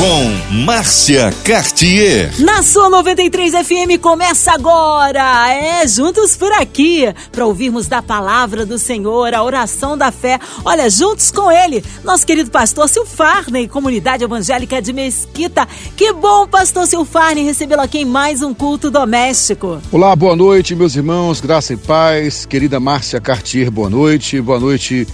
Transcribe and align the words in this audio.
com 0.00 0.54
Márcia 0.64 1.30
Cartier. 1.44 2.32
Na 2.38 2.62
sua 2.62 2.88
93 2.88 3.52
FM 3.52 4.00
começa 4.00 4.50
agora. 4.50 5.52
É 5.52 5.86
juntos 5.86 6.34
por 6.34 6.50
aqui 6.52 7.04
para 7.30 7.44
ouvirmos 7.44 7.86
da 7.86 8.00
palavra 8.00 8.64
do 8.64 8.78
Senhor, 8.78 9.34
a 9.34 9.42
oração 9.42 9.98
da 9.98 10.10
fé. 10.10 10.40
Olha, 10.64 10.88
juntos 10.88 11.30
com 11.30 11.52
ele, 11.52 11.84
nosso 12.02 12.26
querido 12.26 12.50
pastor 12.50 12.88
Silfarney, 12.88 13.68
comunidade 13.68 14.24
evangélica 14.24 14.80
de 14.80 14.90
Mesquita. 14.94 15.68
Que 15.94 16.14
bom, 16.14 16.46
pastor 16.46 16.86
Silfarney, 16.86 17.44
recebê-lo 17.44 17.82
aqui 17.82 17.98
em 17.98 18.06
mais 18.06 18.40
um 18.40 18.54
culto 18.54 18.90
doméstico. 18.90 19.82
Olá, 19.92 20.16
boa 20.16 20.34
noite, 20.34 20.74
meus 20.74 20.96
irmãos, 20.96 21.42
graça 21.42 21.74
e 21.74 21.76
paz. 21.76 22.46
Querida 22.46 22.80
Márcia 22.80 23.20
Cartier, 23.20 23.70
boa 23.70 23.90
noite. 23.90 24.40
Boa 24.40 24.58
noite, 24.58 25.06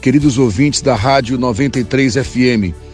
queridos 0.00 0.38
ouvintes 0.38 0.80
da 0.80 0.94
Rádio 0.94 1.36
93 1.36 2.14
FM. 2.14 2.87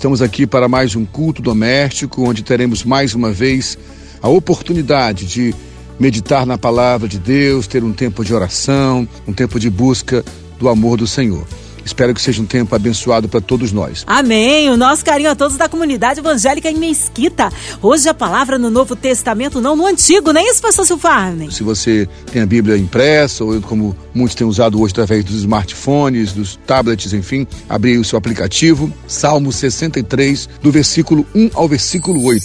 Estamos 0.00 0.22
aqui 0.22 0.46
para 0.46 0.66
mais 0.66 0.96
um 0.96 1.04
culto 1.04 1.42
doméstico, 1.42 2.26
onde 2.26 2.42
teremos 2.42 2.84
mais 2.84 3.14
uma 3.14 3.30
vez 3.32 3.76
a 4.22 4.30
oportunidade 4.30 5.26
de 5.26 5.54
meditar 5.98 6.46
na 6.46 6.56
palavra 6.56 7.06
de 7.06 7.18
Deus, 7.18 7.66
ter 7.66 7.84
um 7.84 7.92
tempo 7.92 8.24
de 8.24 8.32
oração, 8.32 9.06
um 9.28 9.34
tempo 9.34 9.60
de 9.60 9.68
busca 9.68 10.24
do 10.58 10.70
amor 10.70 10.96
do 10.96 11.06
Senhor. 11.06 11.46
Espero 11.84 12.14
que 12.14 12.20
seja 12.20 12.42
um 12.42 12.46
tempo 12.46 12.74
abençoado 12.74 13.28
para 13.28 13.40
todos 13.40 13.72
nós. 13.72 14.04
Amém. 14.06 14.70
O 14.70 14.76
nosso 14.76 15.04
carinho 15.04 15.30
a 15.30 15.34
todos 15.34 15.56
da 15.56 15.68
comunidade 15.68 16.20
evangélica 16.20 16.70
em 16.70 16.76
Mesquita. 16.76 17.52
Hoje 17.82 18.08
a 18.08 18.14
palavra 18.14 18.58
no 18.58 18.70
Novo 18.70 18.94
Testamento, 18.96 19.60
não 19.60 19.76
no 19.76 19.86
Antigo, 19.86 20.32
nem 20.32 20.46
é 20.46 20.50
isso, 20.50 20.62
pastor 20.62 20.86
Silfarne? 20.86 21.50
Se 21.52 21.62
você 21.62 22.08
tem 22.32 22.42
a 22.42 22.46
Bíblia 22.46 22.76
impressa, 22.76 23.44
ou 23.44 23.60
como 23.60 23.96
muitos 24.14 24.34
têm 24.34 24.46
usado 24.46 24.80
hoje 24.80 24.92
através 24.92 25.24
dos 25.24 25.36
smartphones, 25.36 26.32
dos 26.32 26.56
tablets, 26.66 27.12
enfim, 27.12 27.46
abrir 27.68 27.98
o 27.98 28.04
seu 28.04 28.18
aplicativo. 28.18 28.92
Salmo 29.06 29.52
63, 29.52 30.48
do 30.62 30.70
versículo 30.70 31.26
1 31.34 31.50
ao 31.54 31.68
versículo 31.68 32.24
8. 32.24 32.44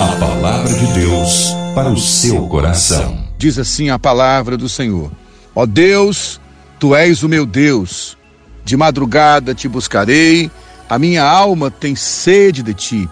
A 0.00 0.16
palavra 0.16 0.72
de 0.72 0.86
Deus 0.92 1.52
para 1.74 1.90
o 1.90 1.98
seu 1.98 2.46
coração. 2.48 3.18
Diz 3.38 3.58
assim 3.58 3.90
a 3.90 3.98
palavra 3.98 4.56
do 4.56 4.68
Senhor: 4.68 5.10
Ó 5.54 5.66
Deus, 5.66 6.40
tu 6.78 6.94
és 6.94 7.22
o 7.22 7.28
meu 7.28 7.46
Deus 7.46 8.16
de 8.64 8.76
madrugada 8.76 9.54
te 9.54 9.68
buscarei, 9.68 10.50
a 10.88 10.98
minha 10.98 11.24
alma 11.24 11.70
tem 11.70 11.96
sede 11.96 12.62
de 12.62 12.74
ti. 12.74 13.08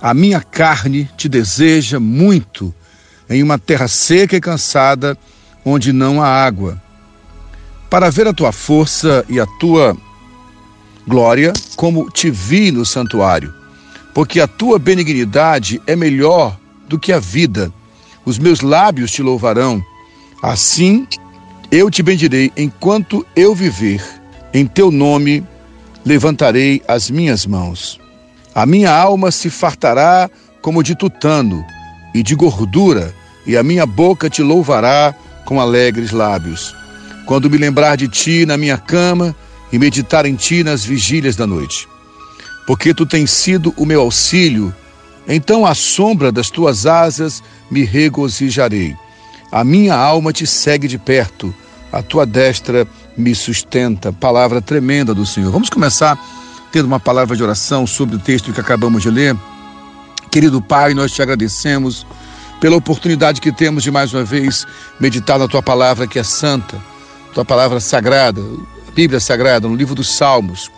A 0.00 0.14
minha 0.14 0.40
carne 0.40 1.08
te 1.16 1.28
deseja 1.28 1.98
muito, 1.98 2.74
em 3.28 3.42
uma 3.42 3.58
terra 3.58 3.88
seca 3.88 4.36
e 4.36 4.40
cansada, 4.40 5.16
onde 5.64 5.92
não 5.92 6.22
há 6.22 6.28
água. 6.28 6.80
Para 7.88 8.10
ver 8.10 8.28
a 8.28 8.32
tua 8.32 8.52
força 8.52 9.24
e 9.28 9.40
a 9.40 9.46
tua 9.58 9.96
glória, 11.06 11.52
como 11.76 12.10
te 12.10 12.30
vi 12.30 12.70
no 12.70 12.84
santuário, 12.84 13.52
porque 14.12 14.40
a 14.40 14.46
tua 14.46 14.78
benignidade 14.78 15.80
é 15.86 15.96
melhor 15.96 16.58
do 16.88 16.98
que 16.98 17.12
a 17.12 17.18
vida. 17.18 17.72
Os 18.24 18.38
meus 18.38 18.60
lábios 18.60 19.10
te 19.10 19.22
louvarão. 19.22 19.82
Assim 20.42 21.06
eu 21.70 21.90
te 21.90 22.02
bendirei 22.02 22.52
enquanto 22.56 23.26
eu 23.34 23.54
viver 23.54 24.02
em 24.54 24.64
teu 24.64 24.92
nome 24.92 25.44
levantarei 26.06 26.80
as 26.86 27.10
minhas 27.10 27.44
mãos. 27.44 27.98
A 28.54 28.64
minha 28.64 28.94
alma 28.94 29.32
se 29.32 29.50
fartará 29.50 30.30
como 30.62 30.80
de 30.80 30.94
tutano 30.94 31.66
e 32.14 32.22
de 32.22 32.36
gordura, 32.36 33.12
e 33.44 33.56
a 33.56 33.64
minha 33.64 33.84
boca 33.84 34.30
te 34.30 34.42
louvará 34.42 35.12
com 35.44 35.60
alegres 35.60 36.12
lábios. 36.12 36.74
Quando 37.26 37.50
me 37.50 37.58
lembrar 37.58 37.96
de 37.96 38.06
ti 38.06 38.46
na 38.46 38.56
minha 38.56 38.78
cama 38.78 39.34
e 39.72 39.78
meditar 39.78 40.24
em 40.24 40.36
ti 40.36 40.62
nas 40.62 40.84
vigílias 40.84 41.34
da 41.34 41.46
noite. 41.46 41.88
Porque 42.64 42.94
tu 42.94 43.04
tens 43.04 43.32
sido 43.32 43.74
o 43.76 43.84
meu 43.84 44.00
auxílio, 44.00 44.72
então 45.26 45.66
à 45.66 45.74
sombra 45.74 46.30
das 46.30 46.48
tuas 46.48 46.86
asas 46.86 47.42
me 47.70 47.82
regozijarei. 47.82 48.94
A 49.50 49.64
minha 49.64 49.96
alma 49.96 50.32
te 50.32 50.46
segue 50.46 50.86
de 50.86 50.96
perto, 50.96 51.52
a 51.92 52.02
tua 52.02 52.24
destra 52.24 52.86
me 53.16 53.34
sustenta. 53.34 54.12
Palavra 54.12 54.60
tremenda 54.60 55.14
do 55.14 55.24
Senhor. 55.24 55.50
Vamos 55.50 55.70
começar 55.70 56.18
tendo 56.72 56.86
uma 56.86 57.00
palavra 57.00 57.36
de 57.36 57.42
oração 57.42 57.86
sobre 57.86 58.16
o 58.16 58.18
texto 58.18 58.52
que 58.52 58.60
acabamos 58.60 59.02
de 59.02 59.10
ler. 59.10 59.36
Querido 60.30 60.60
Pai, 60.60 60.94
nós 60.94 61.12
te 61.12 61.22
agradecemos 61.22 62.04
pela 62.60 62.76
oportunidade 62.76 63.40
que 63.40 63.52
temos 63.52 63.82
de 63.82 63.90
mais 63.90 64.12
uma 64.12 64.24
vez 64.24 64.66
meditar 64.98 65.38
na 65.38 65.46
tua 65.46 65.62
palavra 65.62 66.06
que 66.06 66.18
é 66.18 66.24
santa, 66.24 66.80
tua 67.32 67.44
palavra 67.44 67.78
sagrada, 67.78 68.40
Bíblia 68.94 69.20
sagrada, 69.20 69.68
no 69.68 69.74
livro 69.74 69.94
dos 69.94 70.08
Salmos, 70.08 70.70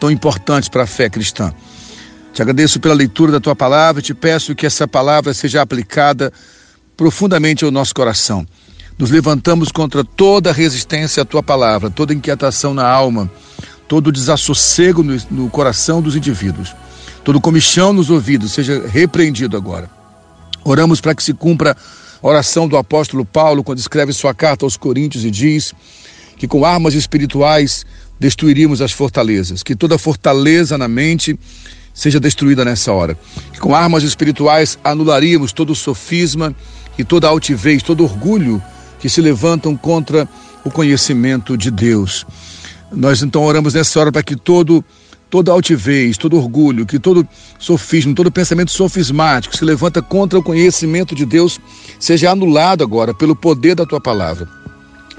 tão 0.00 0.10
importante 0.10 0.70
para 0.70 0.84
a 0.84 0.86
fé 0.86 1.08
cristã. 1.08 1.52
Te 2.32 2.42
agradeço 2.42 2.80
pela 2.80 2.94
leitura 2.94 3.32
da 3.32 3.40
tua 3.40 3.56
palavra 3.56 4.00
e 4.00 4.02
te 4.02 4.14
peço 4.14 4.54
que 4.54 4.66
essa 4.66 4.86
palavra 4.86 5.32
seja 5.32 5.62
aplicada 5.62 6.32
profundamente 6.96 7.64
ao 7.64 7.70
nosso 7.70 7.94
coração 7.94 8.46
nos 8.98 9.10
levantamos 9.10 9.70
contra 9.70 10.02
toda 10.02 10.52
resistência 10.52 11.22
à 11.22 11.26
tua 11.26 11.42
palavra, 11.42 11.90
toda 11.90 12.14
inquietação 12.14 12.72
na 12.72 12.88
alma, 12.88 13.30
todo 13.86 14.10
desassossego 14.10 15.02
no, 15.02 15.16
no 15.30 15.50
coração 15.50 16.00
dos 16.00 16.16
indivíduos, 16.16 16.74
todo 17.22 17.40
comichão 17.40 17.92
nos 17.92 18.08
ouvidos, 18.08 18.52
seja 18.52 18.86
repreendido 18.86 19.56
agora. 19.56 19.90
Oramos 20.64 21.00
para 21.00 21.14
que 21.14 21.22
se 21.22 21.34
cumpra 21.34 21.76
a 22.22 22.26
oração 22.26 22.66
do 22.66 22.76
apóstolo 22.76 23.24
Paulo 23.24 23.62
quando 23.62 23.78
escreve 23.78 24.12
sua 24.12 24.34
carta 24.34 24.64
aos 24.64 24.76
Coríntios 24.76 25.24
e 25.24 25.30
diz 25.30 25.74
que 26.36 26.48
com 26.48 26.64
armas 26.64 26.94
espirituais 26.94 27.84
destruiríamos 28.18 28.80
as 28.80 28.92
fortalezas, 28.92 29.62
que 29.62 29.76
toda 29.76 29.98
fortaleza 29.98 30.78
na 30.78 30.88
mente 30.88 31.38
seja 31.92 32.18
destruída 32.18 32.64
nessa 32.64 32.92
hora, 32.92 33.16
que 33.52 33.60
com 33.60 33.74
armas 33.74 34.02
espirituais 34.02 34.78
anularíamos 34.82 35.52
todo 35.52 35.74
sofisma 35.74 36.54
e 36.98 37.04
toda 37.04 37.28
altivez, 37.28 37.82
todo 37.82 38.04
orgulho 38.04 38.62
que 38.98 39.08
se 39.08 39.20
levantam 39.20 39.76
contra 39.76 40.28
o 40.64 40.70
conhecimento 40.70 41.56
de 41.56 41.70
Deus. 41.70 42.26
Nós 42.92 43.22
então 43.22 43.42
oramos 43.42 43.74
nessa 43.74 43.98
hora 44.00 44.12
para 44.12 44.22
que 44.22 44.36
todo 44.36 44.84
toda 45.28 45.50
altivez, 45.50 46.16
todo 46.16 46.36
orgulho, 46.36 46.86
que 46.86 46.98
todo 46.98 47.26
sofismo, 47.58 48.14
todo 48.14 48.30
pensamento 48.30 48.70
sofismático 48.70 49.56
se 49.56 49.64
levanta 49.64 50.00
contra 50.00 50.38
o 50.38 50.42
conhecimento 50.42 51.14
de 51.14 51.26
Deus 51.26 51.60
seja 51.98 52.30
anulado 52.30 52.84
agora 52.84 53.12
pelo 53.12 53.34
poder 53.34 53.74
da 53.74 53.84
tua 53.84 54.00
palavra, 54.00 54.48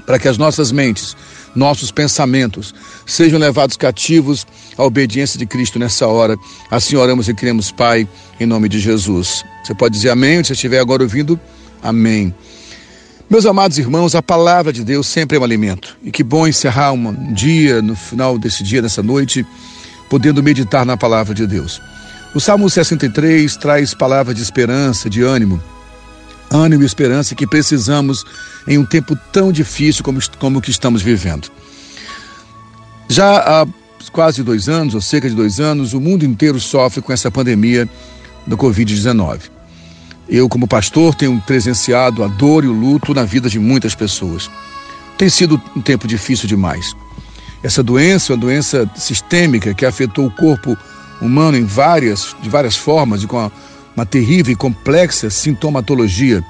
para 0.06 0.18
que 0.18 0.26
as 0.26 0.38
nossas 0.38 0.72
mentes, 0.72 1.16
nossos 1.54 1.90
pensamentos 1.90 2.74
sejam 3.06 3.38
levados 3.38 3.76
cativos 3.76 4.46
à 4.76 4.84
obediência 4.84 5.38
de 5.38 5.46
Cristo 5.46 5.78
nessa 5.78 6.06
hora. 6.06 6.36
Assim 6.70 6.96
oramos 6.96 7.28
e 7.28 7.34
queremos, 7.34 7.70
Pai, 7.70 8.08
em 8.40 8.46
nome 8.46 8.68
de 8.68 8.78
Jesus. 8.78 9.44
Você 9.62 9.74
pode 9.74 9.94
dizer 9.94 10.10
amém, 10.10 10.42
se 10.42 10.52
estiver 10.52 10.78
agora 10.78 11.02
ouvindo, 11.02 11.38
amém. 11.82 12.34
Meus 13.30 13.44
amados 13.44 13.76
irmãos, 13.76 14.14
a 14.14 14.22
palavra 14.22 14.72
de 14.72 14.82
Deus 14.82 15.06
sempre 15.06 15.36
é 15.36 15.40
um 15.40 15.44
alimento. 15.44 15.98
E 16.02 16.10
que 16.10 16.22
bom 16.22 16.46
encerrar 16.46 16.92
um 16.92 17.34
dia, 17.34 17.82
no 17.82 17.94
final 17.94 18.38
desse 18.38 18.64
dia, 18.64 18.80
dessa 18.80 19.02
noite, 19.02 19.46
podendo 20.08 20.42
meditar 20.42 20.86
na 20.86 20.96
palavra 20.96 21.34
de 21.34 21.46
Deus. 21.46 21.78
O 22.34 22.40
Salmo 22.40 22.70
63 22.70 23.54
traz 23.58 23.92
palavras 23.92 24.34
de 24.34 24.40
esperança, 24.40 25.10
de 25.10 25.20
ânimo. 25.20 25.62
Ânimo 26.50 26.82
e 26.82 26.86
esperança 26.86 27.34
que 27.34 27.46
precisamos 27.46 28.24
em 28.66 28.78
um 28.78 28.84
tempo 28.86 29.14
tão 29.30 29.52
difícil 29.52 30.02
como, 30.02 30.18
como 30.38 30.58
o 30.58 30.62
que 30.62 30.70
estamos 30.70 31.02
vivendo. 31.02 31.50
Já 33.10 33.40
há 33.40 33.66
quase 34.10 34.42
dois 34.42 34.70
anos, 34.70 34.94
ou 34.94 35.02
cerca 35.02 35.28
de 35.28 35.34
dois 35.34 35.60
anos, 35.60 35.92
o 35.92 36.00
mundo 36.00 36.24
inteiro 36.24 36.58
sofre 36.58 37.02
com 37.02 37.12
essa 37.12 37.30
pandemia 37.30 37.86
do 38.46 38.56
Covid-19. 38.56 39.57
Eu, 40.28 40.48
como 40.48 40.68
pastor, 40.68 41.14
tenho 41.14 41.40
presenciado 41.46 42.22
a 42.22 42.26
dor 42.26 42.64
e 42.64 42.68
o 42.68 42.72
luto 42.72 43.14
na 43.14 43.24
vida 43.24 43.48
de 43.48 43.58
muitas 43.58 43.94
pessoas. 43.94 44.50
Tem 45.16 45.28
sido 45.28 45.60
um 45.74 45.80
tempo 45.80 46.06
difícil 46.06 46.46
demais. 46.46 46.94
Essa 47.62 47.82
doença 47.82 48.32
é 48.32 48.34
uma 48.34 48.40
doença 48.40 48.88
sistêmica 48.94 49.74
que 49.74 49.86
afetou 49.86 50.26
o 50.26 50.30
corpo 50.30 50.76
humano 51.20 51.56
em 51.56 51.64
várias, 51.64 52.36
de 52.42 52.48
várias 52.48 52.76
formas 52.76 53.22
e 53.22 53.26
com 53.26 53.36
uma, 53.36 53.52
uma 53.96 54.06
terrível 54.06 54.52
e 54.52 54.56
complexa 54.56 55.30
sintomatologia. 55.30 56.44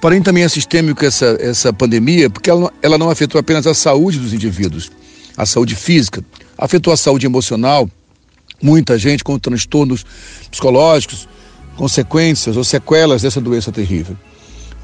Porém, 0.00 0.22
também 0.22 0.44
é 0.44 0.48
sistêmica 0.48 1.06
essa, 1.06 1.36
essa 1.40 1.72
pandemia 1.72 2.30
porque 2.30 2.50
ela, 2.50 2.72
ela 2.82 2.98
não 2.98 3.10
afetou 3.10 3.38
apenas 3.38 3.66
a 3.66 3.74
saúde 3.74 4.18
dos 4.18 4.32
indivíduos, 4.32 4.90
a 5.36 5.46
saúde 5.46 5.74
física, 5.74 6.22
afetou 6.56 6.92
a 6.92 6.96
saúde 6.96 7.26
emocional. 7.26 7.88
Muita 8.62 8.96
gente 8.96 9.24
com 9.24 9.36
transtornos 9.38 10.06
psicológicos, 10.48 11.26
consequências 11.76 12.56
ou 12.56 12.64
sequelas 12.64 13.22
dessa 13.22 13.40
doença 13.40 13.72
terrível. 13.72 14.16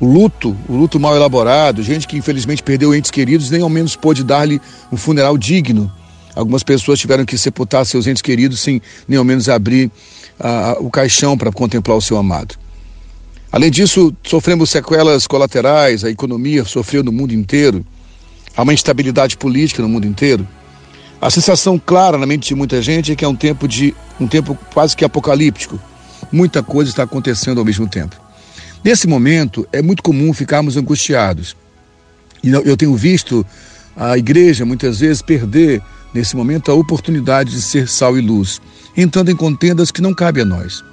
O 0.00 0.06
luto, 0.06 0.56
o 0.68 0.76
luto 0.76 1.00
mal 1.00 1.16
elaborado, 1.16 1.82
gente 1.82 2.06
que 2.06 2.16
infelizmente 2.16 2.62
perdeu 2.62 2.94
entes 2.94 3.10
queridos 3.10 3.50
nem 3.50 3.62
ao 3.62 3.68
menos 3.68 3.96
pôde 3.96 4.22
dar-lhe 4.22 4.60
um 4.92 4.96
funeral 4.96 5.36
digno. 5.36 5.90
Algumas 6.36 6.62
pessoas 6.62 7.00
tiveram 7.00 7.24
que 7.24 7.36
sepultar 7.36 7.84
seus 7.84 8.06
entes 8.06 8.22
queridos 8.22 8.60
sem 8.60 8.80
nem 9.08 9.18
ao 9.18 9.24
menos 9.24 9.48
abrir 9.48 9.90
uh, 10.38 10.84
o 10.84 10.90
caixão 10.90 11.36
para 11.36 11.50
contemplar 11.50 11.96
o 11.96 12.00
seu 12.00 12.16
amado. 12.16 12.54
Além 13.50 13.70
disso, 13.70 14.14
sofremos 14.22 14.70
sequelas 14.70 15.26
colaterais, 15.26 16.04
a 16.04 16.10
economia 16.10 16.64
sofreu 16.64 17.02
no 17.02 17.10
mundo 17.10 17.32
inteiro, 17.32 17.84
há 18.56 18.62
uma 18.62 18.74
instabilidade 18.74 19.36
política 19.36 19.82
no 19.82 19.88
mundo 19.88 20.06
inteiro. 20.06 20.46
A 21.20 21.30
sensação 21.30 21.80
clara 21.84 22.16
na 22.16 22.26
mente 22.26 22.48
de 22.48 22.54
muita 22.54 22.80
gente 22.80 23.10
é 23.10 23.16
que 23.16 23.24
é 23.24 23.28
um 23.28 23.34
tempo 23.34 23.66
de 23.66 23.94
um 24.20 24.28
tempo 24.28 24.56
quase 24.72 24.96
que 24.96 25.04
apocalíptico. 25.04 25.80
Muita 26.30 26.62
coisa 26.62 26.90
está 26.90 27.02
acontecendo 27.02 27.58
ao 27.58 27.64
mesmo 27.64 27.88
tempo. 27.88 28.16
Nesse 28.84 29.06
momento, 29.06 29.66
é 29.72 29.82
muito 29.82 30.02
comum 30.02 30.32
ficarmos 30.32 30.76
angustiados. 30.76 31.56
E 32.42 32.50
eu 32.50 32.76
tenho 32.76 32.94
visto 32.94 33.44
a 33.96 34.16
igreja 34.16 34.64
muitas 34.64 35.00
vezes 35.00 35.22
perder 35.22 35.82
nesse 36.14 36.36
momento 36.36 36.70
a 36.70 36.74
oportunidade 36.74 37.50
de 37.50 37.60
ser 37.60 37.88
sal 37.88 38.16
e 38.16 38.20
luz, 38.20 38.60
entrando 38.96 39.30
em 39.30 39.36
contendas 39.36 39.90
que 39.90 40.00
não 40.00 40.14
cabe 40.14 40.40
a 40.40 40.44
nós. 40.44 40.84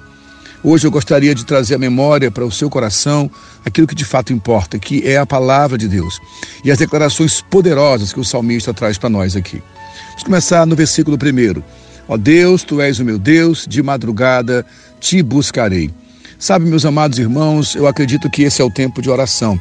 Hoje 0.64 0.86
eu 0.86 0.90
gostaria 0.90 1.34
de 1.34 1.44
trazer 1.44 1.76
a 1.76 1.78
memória 1.78 2.30
para 2.30 2.44
o 2.44 2.50
seu 2.50 2.68
coração 2.68 3.30
aquilo 3.64 3.86
que 3.86 3.94
de 3.94 4.04
fato 4.04 4.32
importa, 4.32 4.78
que 4.78 5.06
é 5.06 5.16
a 5.16 5.26
palavra 5.26 5.78
de 5.78 5.86
Deus 5.86 6.18
e 6.64 6.70
as 6.72 6.78
declarações 6.78 7.40
poderosas 7.40 8.12
que 8.12 8.18
o 8.18 8.24
salmista 8.24 8.74
traz 8.74 8.98
para 8.98 9.08
nós 9.08 9.36
aqui. 9.36 9.62
Vamos 10.08 10.24
começar 10.24 10.66
no 10.66 10.74
versículo 10.74 11.16
primeiro. 11.16 11.62
Ó 12.08 12.16
Deus, 12.16 12.62
tu 12.62 12.80
és 12.80 12.98
o 12.98 13.04
meu 13.04 13.18
Deus, 13.18 13.66
de 13.68 13.82
madrugada 13.82 14.66
te 15.00 15.22
buscarei. 15.22 15.90
Sabe, 16.38 16.66
meus 16.66 16.84
amados 16.84 17.18
irmãos, 17.18 17.74
eu 17.74 17.86
acredito 17.86 18.28
que 18.28 18.42
esse 18.42 18.60
é 18.60 18.64
o 18.64 18.70
tempo 18.70 19.00
de 19.00 19.08
oração, 19.08 19.60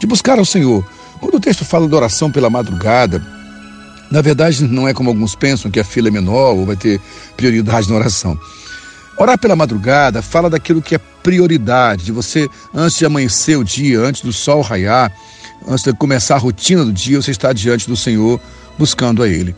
de 0.00 0.06
buscar 0.06 0.38
ao 0.38 0.44
Senhor. 0.44 0.84
Quando 1.20 1.36
o 1.36 1.40
texto 1.40 1.64
fala 1.64 1.88
de 1.88 1.94
oração 1.94 2.30
pela 2.30 2.50
madrugada, 2.50 3.24
na 4.10 4.20
verdade 4.20 4.64
não 4.64 4.88
é 4.88 4.94
como 4.94 5.10
alguns 5.10 5.34
pensam 5.34 5.70
que 5.70 5.80
a 5.80 5.84
fila 5.84 6.08
é 6.08 6.10
menor 6.10 6.54
ou 6.54 6.66
vai 6.66 6.76
ter 6.76 7.00
prioridade 7.36 7.88
na 7.88 7.96
oração. 7.96 8.38
Orar 9.16 9.38
pela 9.38 9.56
madrugada 9.56 10.22
fala 10.22 10.48
daquilo 10.48 10.80
que 10.80 10.94
é 10.94 10.98
prioridade, 10.98 12.04
de 12.04 12.12
você, 12.12 12.48
antes 12.72 12.98
de 12.98 13.04
amanhecer 13.04 13.58
o 13.58 13.64
dia, 13.64 14.00
antes 14.00 14.22
do 14.22 14.32
sol 14.32 14.60
raiar, 14.60 15.12
antes 15.66 15.84
de 15.84 15.92
começar 15.92 16.36
a 16.36 16.38
rotina 16.38 16.84
do 16.84 16.92
dia, 16.92 17.20
você 17.20 17.32
está 17.32 17.52
diante 17.52 17.88
do 17.88 17.96
Senhor, 17.96 18.40
buscando 18.78 19.22
a 19.22 19.28
Ele. 19.28 19.54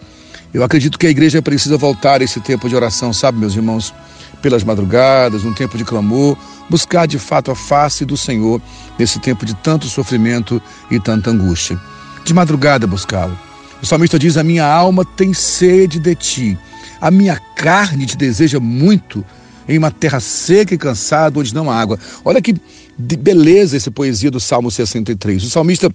Eu 0.52 0.64
acredito 0.64 0.98
que 0.98 1.06
a 1.06 1.10
igreja 1.10 1.40
precisa 1.40 1.76
voltar 1.76 2.20
a 2.20 2.24
esse 2.24 2.40
tempo 2.40 2.68
de 2.68 2.74
oração, 2.74 3.12
sabe, 3.12 3.38
meus 3.38 3.54
irmãos? 3.54 3.94
Pelas 4.42 4.64
madrugadas, 4.64 5.44
um 5.44 5.52
tempo 5.52 5.78
de 5.78 5.84
clamor, 5.84 6.36
buscar 6.68 7.06
de 7.06 7.18
fato 7.18 7.50
a 7.50 7.54
face 7.54 8.04
do 8.04 8.16
Senhor 8.16 8.60
nesse 8.98 9.20
tempo 9.20 9.44
de 9.46 9.54
tanto 9.54 9.86
sofrimento 9.86 10.60
e 10.90 10.98
tanta 10.98 11.30
angústia. 11.30 11.78
De 12.24 12.34
madrugada 12.34 12.86
buscá-lo. 12.86 13.38
O 13.82 13.86
salmista 13.86 14.18
diz: 14.18 14.36
A 14.36 14.42
minha 14.42 14.64
alma 14.64 15.04
tem 15.04 15.32
sede 15.32 16.00
de 16.00 16.14
ti, 16.14 16.58
a 17.00 17.10
minha 17.10 17.38
carne 17.54 18.06
te 18.06 18.16
deseja 18.16 18.58
muito 18.58 19.24
em 19.68 19.78
uma 19.78 19.90
terra 19.90 20.20
seca 20.20 20.74
e 20.74 20.78
cansada, 20.78 21.38
onde 21.38 21.54
não 21.54 21.70
há 21.70 21.80
água. 21.80 21.98
Olha 22.24 22.42
que 22.42 22.54
beleza 22.98 23.76
essa 23.76 23.90
poesia 23.90 24.30
do 24.30 24.40
Salmo 24.40 24.70
63. 24.70 25.44
O 25.44 25.50
salmista 25.50 25.90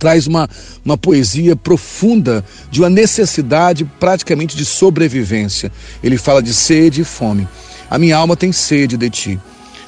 traz 0.00 0.26
uma, 0.26 0.48
uma 0.82 0.96
poesia 0.96 1.54
profunda 1.54 2.42
de 2.70 2.80
uma 2.80 2.88
necessidade 2.88 3.84
praticamente 4.00 4.56
de 4.56 4.64
sobrevivência. 4.64 5.70
Ele 6.02 6.16
fala 6.16 6.42
de 6.42 6.54
sede 6.54 7.02
e 7.02 7.04
fome. 7.04 7.46
A 7.88 7.98
minha 7.98 8.16
alma 8.16 8.34
tem 8.34 8.50
sede 8.50 8.96
de 8.96 9.10
ti. 9.10 9.40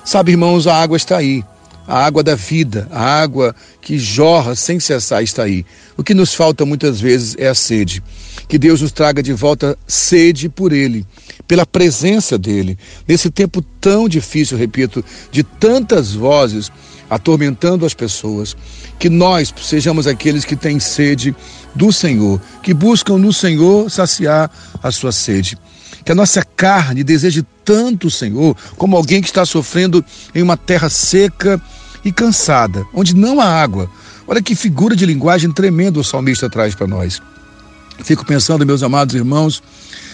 Sabe, 0.04 0.32
irmãos, 0.32 0.66
a 0.66 0.76
água 0.76 0.96
está 0.96 1.16
aí. 1.16 1.42
A 1.88 2.04
água 2.04 2.22
da 2.22 2.34
vida, 2.36 2.86
a 2.92 3.02
água 3.02 3.56
que 3.80 3.98
jorra 3.98 4.54
sem 4.54 4.78
cessar 4.78 5.22
está 5.22 5.44
aí. 5.44 5.64
O 5.96 6.04
que 6.04 6.14
nos 6.14 6.32
falta 6.32 6.64
muitas 6.64 7.00
vezes 7.00 7.34
é 7.38 7.48
a 7.48 7.54
sede. 7.54 8.02
Que 8.52 8.58
Deus 8.58 8.82
nos 8.82 8.92
traga 8.92 9.22
de 9.22 9.32
volta 9.32 9.78
sede 9.86 10.46
por 10.46 10.74
Ele, 10.74 11.06
pela 11.48 11.64
presença 11.64 12.36
dEle. 12.36 12.78
Nesse 13.08 13.30
tempo 13.30 13.62
tão 13.62 14.06
difícil, 14.06 14.58
repito, 14.58 15.02
de 15.30 15.42
tantas 15.42 16.12
vozes 16.12 16.70
atormentando 17.08 17.86
as 17.86 17.94
pessoas, 17.94 18.54
que 18.98 19.08
nós 19.08 19.54
sejamos 19.56 20.06
aqueles 20.06 20.44
que 20.44 20.54
têm 20.54 20.78
sede 20.78 21.34
do 21.74 21.90
Senhor, 21.90 22.38
que 22.62 22.74
buscam 22.74 23.16
no 23.16 23.32
Senhor 23.32 23.90
saciar 23.90 24.50
a 24.82 24.90
sua 24.90 25.12
sede. 25.12 25.56
Que 26.04 26.12
a 26.12 26.14
nossa 26.14 26.44
carne 26.44 27.02
deseje 27.02 27.42
tanto 27.64 28.08
o 28.08 28.10
Senhor 28.10 28.54
como 28.76 28.98
alguém 28.98 29.22
que 29.22 29.28
está 29.28 29.46
sofrendo 29.46 30.04
em 30.34 30.42
uma 30.42 30.58
terra 30.58 30.90
seca 30.90 31.58
e 32.04 32.12
cansada, 32.12 32.84
onde 32.92 33.16
não 33.16 33.40
há 33.40 33.46
água. 33.46 33.90
Olha 34.26 34.42
que 34.42 34.54
figura 34.54 34.94
de 34.94 35.06
linguagem 35.06 35.50
tremenda 35.50 35.98
o 35.98 36.04
salmista 36.04 36.50
traz 36.50 36.74
para 36.74 36.86
nós. 36.86 37.18
Fico 37.98 38.24
pensando, 38.24 38.66
meus 38.66 38.82
amados 38.82 39.14
irmãos, 39.14 39.62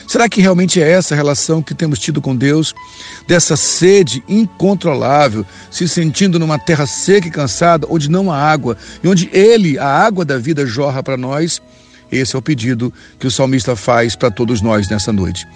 será 0.06 0.28
que 0.28 0.40
realmente 0.40 0.80
é 0.80 0.90
essa 0.90 1.14
relação 1.14 1.62
que 1.62 1.74
temos 1.74 1.98
tido 1.98 2.20
com 2.20 2.34
Deus? 2.34 2.74
Dessa 3.26 3.56
sede 3.56 4.22
incontrolável, 4.28 5.44
se 5.70 5.88
sentindo 5.88 6.38
numa 6.38 6.58
terra 6.58 6.86
seca 6.86 7.28
e 7.28 7.30
cansada, 7.30 7.86
onde 7.90 8.10
não 8.10 8.30
há 8.30 8.36
água, 8.36 8.76
e 9.02 9.08
onde 9.08 9.30
Ele, 9.32 9.78
a 9.78 9.86
água 9.86 10.24
da 10.24 10.38
vida, 10.38 10.66
jorra 10.66 11.02
para 11.02 11.16
nós? 11.16 11.62
Esse 12.10 12.34
é 12.34 12.38
o 12.38 12.42
pedido 12.42 12.92
que 13.18 13.26
o 13.26 13.30
salmista 13.30 13.76
faz 13.76 14.16
para 14.16 14.30
todos 14.30 14.60
nós 14.60 14.88
nessa 14.88 15.12
noite. 15.12 15.46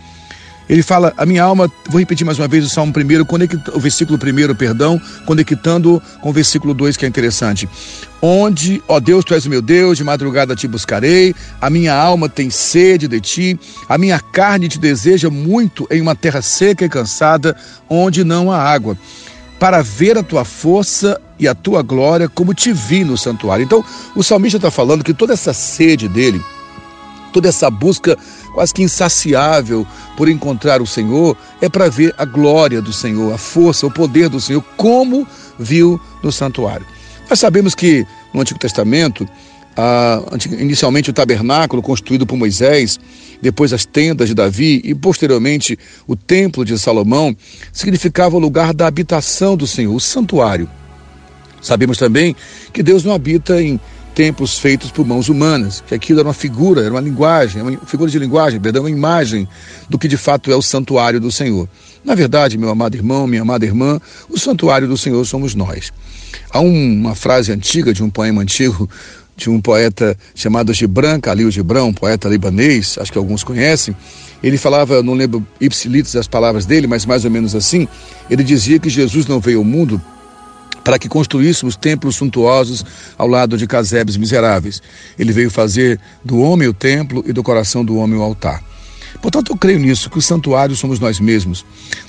Ele 0.68 0.82
fala, 0.82 1.12
a 1.16 1.26
minha 1.26 1.42
alma, 1.42 1.70
vou 1.88 1.98
repetir 1.98 2.24
mais 2.24 2.38
uma 2.38 2.48
vez 2.48 2.64
o 2.64 2.68
Salmo 2.68 2.92
1, 2.96 3.76
o 3.76 3.80
versículo 3.80 4.18
1, 4.18 4.54
perdão, 4.54 5.00
conectando 5.26 6.02
com 6.20 6.30
o 6.30 6.32
versículo 6.32 6.72
2, 6.72 6.96
que 6.96 7.04
é 7.04 7.08
interessante. 7.08 7.68
Onde, 8.20 8.82
ó 8.86 9.00
Deus, 9.00 9.24
tu 9.24 9.34
és 9.34 9.44
o 9.44 9.50
meu 9.50 9.60
Deus, 9.60 9.98
de 9.98 10.04
madrugada 10.04 10.54
te 10.54 10.68
buscarei, 10.68 11.34
a 11.60 11.68
minha 11.68 11.94
alma 11.94 12.28
tem 12.28 12.50
sede 12.50 13.08
de 13.08 13.20
ti, 13.20 13.60
a 13.88 13.98
minha 13.98 14.20
carne 14.20 14.68
te 14.68 14.78
deseja 14.78 15.28
muito 15.28 15.86
em 15.90 16.00
uma 16.00 16.14
terra 16.14 16.40
seca 16.40 16.84
e 16.84 16.88
cansada, 16.88 17.56
onde 17.88 18.22
não 18.22 18.50
há 18.50 18.58
água 18.58 18.96
para 19.62 19.80
ver 19.80 20.18
a 20.18 20.24
tua 20.24 20.44
força 20.44 21.20
e 21.38 21.46
a 21.46 21.54
tua 21.54 21.82
glória, 21.82 22.28
como 22.28 22.52
te 22.52 22.72
vi 22.72 23.04
no 23.04 23.16
santuário. 23.16 23.62
Então, 23.62 23.84
o 24.16 24.20
salmista 24.20 24.58
está 24.58 24.72
falando 24.72 25.04
que 25.04 25.14
toda 25.14 25.34
essa 25.34 25.52
sede 25.52 26.08
dele, 26.08 26.42
toda 27.32 27.48
essa 27.48 27.70
busca 27.70 28.16
quase 28.54 28.74
que 28.74 28.82
insaciável 28.82 29.86
por 30.16 30.28
encontrar 30.28 30.82
o 30.82 30.86
Senhor, 30.86 31.36
é 31.60 31.68
para 31.68 31.88
ver 31.88 32.14
a 32.18 32.24
glória 32.24 32.82
do 32.82 32.92
Senhor, 32.92 33.32
a 33.32 33.38
força, 33.38 33.86
o 33.86 33.90
poder 33.90 34.28
do 34.28 34.40
Senhor, 34.40 34.62
como 34.76 35.26
viu 35.58 36.00
no 36.22 36.30
santuário. 36.30 36.86
Nós 37.28 37.40
sabemos 37.40 37.74
que 37.74 38.06
no 38.32 38.40
Antigo 38.42 38.60
Testamento, 38.60 39.26
inicialmente 40.60 41.10
o 41.10 41.14
tabernáculo 41.14 41.80
construído 41.80 42.26
por 42.26 42.36
Moisés, 42.36 43.00
depois 43.40 43.72
as 43.72 43.84
tendas 43.86 44.28
de 44.28 44.34
Davi 44.34 44.80
e 44.84 44.94
posteriormente 44.94 45.78
o 46.06 46.14
templo 46.14 46.64
de 46.64 46.78
Salomão, 46.78 47.34
significava 47.72 48.36
o 48.36 48.38
lugar 48.38 48.74
da 48.74 48.86
habitação 48.86 49.56
do 49.56 49.66
Senhor, 49.66 49.94
o 49.94 50.00
santuário. 50.00 50.68
Sabemos 51.60 51.96
também 51.96 52.36
que 52.72 52.82
Deus 52.82 53.04
não 53.04 53.14
habita 53.14 53.62
em 53.62 53.80
templos 54.14 54.58
feitos 54.58 54.90
por 54.90 55.06
mãos 55.06 55.28
humanas, 55.28 55.82
que 55.86 55.94
aquilo 55.94 56.20
era 56.20 56.28
uma 56.28 56.34
figura, 56.34 56.82
era 56.82 56.92
uma 56.92 57.00
linguagem, 57.00 57.62
uma 57.62 57.86
figura 57.86 58.10
de 58.10 58.18
linguagem, 58.18 58.60
perdão, 58.60 58.82
uma 58.82 58.90
imagem 58.90 59.48
do 59.88 59.98
que 59.98 60.06
de 60.06 60.16
fato 60.16 60.50
é 60.50 60.56
o 60.56 60.62
santuário 60.62 61.20
do 61.20 61.30
Senhor. 61.30 61.68
Na 62.04 62.14
verdade, 62.14 62.58
meu 62.58 62.68
amado 62.68 62.94
irmão, 62.94 63.26
minha 63.26 63.42
amada 63.42 63.64
irmã, 63.64 64.00
o 64.28 64.38
santuário 64.38 64.88
do 64.88 64.98
Senhor 64.98 65.24
somos 65.24 65.54
nós. 65.54 65.92
Há 66.50 66.60
uma 66.60 67.14
frase 67.14 67.52
antiga 67.52 67.92
de 67.92 68.02
um 68.02 68.10
poema 68.10 68.42
antigo 68.42 68.88
de 69.36 69.48
um 69.48 69.60
poeta 69.60 70.16
chamado 70.34 70.72
Gibran 70.72 71.18
Khalil 71.18 71.50
Gibran, 71.50 71.84
um 71.84 71.92
poeta 71.92 72.28
libanês, 72.28 72.96
acho 73.00 73.10
que 73.10 73.18
alguns 73.18 73.42
conhecem. 73.42 73.96
Ele 74.42 74.58
falava, 74.58 75.02
não 75.02 75.14
lembro 75.14 75.46
ipsilites 75.60 76.16
as 76.16 76.26
palavras 76.26 76.66
dele, 76.66 76.86
mas 76.86 77.06
mais 77.06 77.24
ou 77.24 77.30
menos 77.30 77.54
assim, 77.54 77.88
ele 78.28 78.42
dizia 78.42 78.78
que 78.78 78.90
Jesus 78.90 79.26
não 79.26 79.40
veio 79.40 79.58
ao 79.58 79.64
mundo 79.64 80.00
para 80.84 80.98
que 80.98 81.08
construíssemos 81.08 81.76
templos 81.76 82.16
suntuosos 82.16 82.84
ao 83.16 83.26
lado 83.26 83.56
de 83.56 83.66
casebres 83.66 84.16
miseráveis. 84.16 84.82
Ele 85.18 85.32
veio 85.32 85.50
fazer 85.50 86.00
do 86.24 86.38
homem 86.38 86.68
o 86.68 86.74
templo 86.74 87.22
e 87.26 87.32
do 87.32 87.42
coração 87.42 87.84
do 87.84 87.96
homem 87.96 88.18
o 88.18 88.22
altar. 88.22 88.62
Portanto, 89.20 89.52
eu 89.52 89.56
creio 89.56 89.78
nisso, 89.78 90.10
que 90.10 90.18
o 90.18 90.22
santuário 90.22 90.74
somos 90.74 90.98
nós 90.98 91.20
mesmos, 91.20 91.64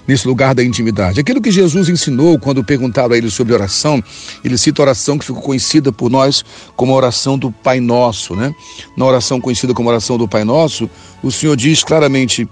nesse 0.07 0.27
lugar 0.27 0.55
da 0.55 0.63
intimidade. 0.63 1.19
Aquilo 1.19 1.41
que 1.41 1.51
Jesus 1.51 1.89
ensinou 1.89 2.39
quando 2.39 2.63
perguntaram 2.63 3.13
a 3.13 3.17
ele 3.17 3.29
sobre 3.29 3.53
oração, 3.53 4.01
ele 4.43 4.57
cita 4.57 4.81
a 4.81 4.83
oração 4.83 5.17
que 5.17 5.25
ficou 5.25 5.41
conhecida 5.41 5.91
por 5.91 6.09
nós 6.09 6.43
como 6.75 6.91
a 6.93 6.95
oração 6.95 7.37
do 7.37 7.51
Pai 7.51 7.79
Nosso, 7.79 8.35
né? 8.35 8.53
Na 8.97 9.05
oração 9.05 9.39
conhecida 9.39 9.73
como 9.73 9.89
oração 9.89 10.17
do 10.17 10.27
Pai 10.27 10.43
Nosso, 10.43 10.89
o 11.21 11.31
Senhor 11.31 11.55
diz 11.55 11.83
claramente: 11.83 12.47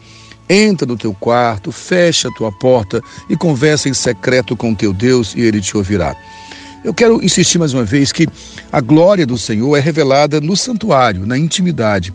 Entra 0.53 0.86
no 0.86 0.98
teu 0.98 1.13
quarto, 1.13 1.72
fecha 1.72 2.27
a 2.27 2.31
tua 2.34 2.51
porta 2.51 3.01
e 3.29 3.38
conversa 3.38 3.88
em 3.88 3.93
secreto 3.93 4.53
com 4.53 4.75
teu 4.75 4.91
Deus 4.91 5.34
e 5.34 5.39
ele 5.39 5.62
te 5.62 5.77
ouvirá. 5.77 6.13
Eu 6.84 6.93
quero 6.93 7.24
insistir 7.24 7.58
mais 7.58 7.74
uma 7.74 7.86
vez 7.86 8.12
que 8.12 8.27
a 8.70 8.81
glória 8.81 9.25
do 9.25 9.38
Senhor 9.38 9.77
é 9.77 9.79
revelada 9.79 10.41
no 10.41 10.58
santuário, 10.58 11.25
na 11.25 11.38
intimidade. 11.38 12.13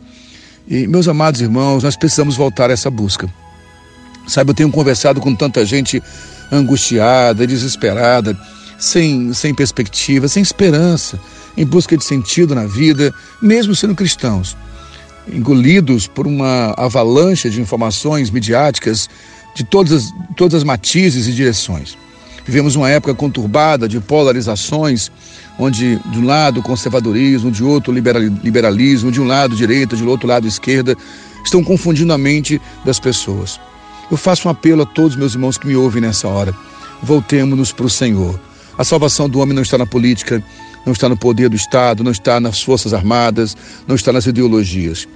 E, 0.69 0.87
meus 0.87 1.09
amados 1.09 1.41
irmãos, 1.41 1.83
nós 1.83 1.97
precisamos 1.97 2.37
voltar 2.37 2.69
a 2.69 2.75
essa 2.75 2.91
busca. 2.91 3.27
Sabe, 4.29 4.51
eu 4.51 4.55
tenho 4.55 4.71
conversado 4.71 5.19
com 5.19 5.35
tanta 5.35 5.65
gente 5.65 6.03
angustiada, 6.53 7.47
desesperada, 7.47 8.39
sem, 8.79 9.33
sem 9.33 9.55
perspectiva, 9.55 10.29
sem 10.29 10.43
esperança, 10.43 11.19
em 11.57 11.65
busca 11.65 11.97
de 11.97 12.05
sentido 12.05 12.55
na 12.55 12.67
vida, 12.67 13.15
mesmo 13.41 13.75
sendo 13.75 13.95
cristãos 13.95 14.55
engolidos 15.33 16.07
por 16.07 16.27
uma 16.27 16.75
avalanche 16.77 17.51
de 17.51 17.61
informações 17.61 18.31
midiáticas 18.31 19.09
de 19.55 19.65
todas 19.65 19.93
as, 19.93 20.15
todas 20.37 20.55
as 20.55 20.65
matizes 20.65 21.27
e 21.27 21.33
direções. 21.33 21.97
Vivemos 22.45 22.77
uma 22.77 22.89
época 22.89 23.15
conturbada 23.15 23.89
de 23.89 23.99
polarizações, 23.99 25.11
onde 25.59 25.97
de 25.97 26.19
um 26.19 26.25
lado 26.25 26.63
conservadorismo, 26.63 27.51
de 27.51 27.65
outro 27.65 27.93
liberalismo, 27.93 29.11
de 29.11 29.21
um 29.21 29.27
lado 29.27 29.57
direita, 29.57 29.97
de 29.97 30.05
outro 30.05 30.29
lado 30.29 30.47
esquerda, 30.47 30.97
estão 31.45 31.65
confundindo 31.65 32.13
a 32.13 32.19
mente 32.19 32.61
das 32.85 33.01
pessoas. 33.01 33.59
Eu 34.11 34.17
faço 34.17 34.47
um 34.47 34.51
apelo 34.51 34.83
a 34.83 34.87
todos 34.87 35.17
meus 35.17 35.35
irmãos 35.35 35.59
que 35.59 35.67
me 35.67 35.75
ouvem 35.75 36.01
nessa 36.01 36.29
hora. 36.29 36.55
Voltemos-nos 37.03 37.73
para 37.73 37.87
o 37.87 37.91
Senhor. 37.91 38.39
A 38.79 38.85
salvação 38.85 39.29
do 39.29 39.41
homem 39.41 39.55
não 39.55 39.63
está 39.63 39.77
na 39.77 39.87
política, 39.87 40.43
não 40.87 40.93
está 40.93 41.09
no 41.09 41.17
poder 41.17 41.49
do 41.49 41.57
Estado, 41.57 42.05
não 42.05 42.13
está 42.13 42.39
nas 42.39 42.63
forças 42.63 42.95
armadas, 42.95 43.57
não 43.87 43.97
está 43.97 44.13
nas 44.13 44.25
ideologias. 44.25 45.07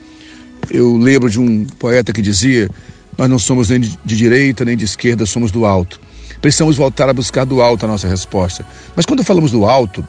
Eu 0.69 0.97
lembro 0.97 1.31
de 1.31 1.39
um 1.39 1.65
poeta 1.65 2.13
que 2.13 2.21
dizia: 2.21 2.69
Nós 3.17 3.31
não 3.31 3.39
somos 3.39 3.71
nem 3.71 3.81
de 3.81 3.97
direita 4.05 4.65
nem 4.65 4.77
de 4.77 4.85
esquerda, 4.85 5.25
somos 5.25 5.53
do 5.53 5.65
alto. 5.65 6.01
Precisamos 6.43 6.77
voltar 6.77 7.09
a 7.09 7.13
buscar 7.13 7.45
do 7.45 7.63
alto 7.63 7.85
a 7.85 7.89
nossa 7.89 8.09
resposta. 8.09 8.67
Mas 8.97 9.07
quando 9.07 9.23
falamos 9.23 9.53
do 9.53 9.65
alto, 9.65 10.07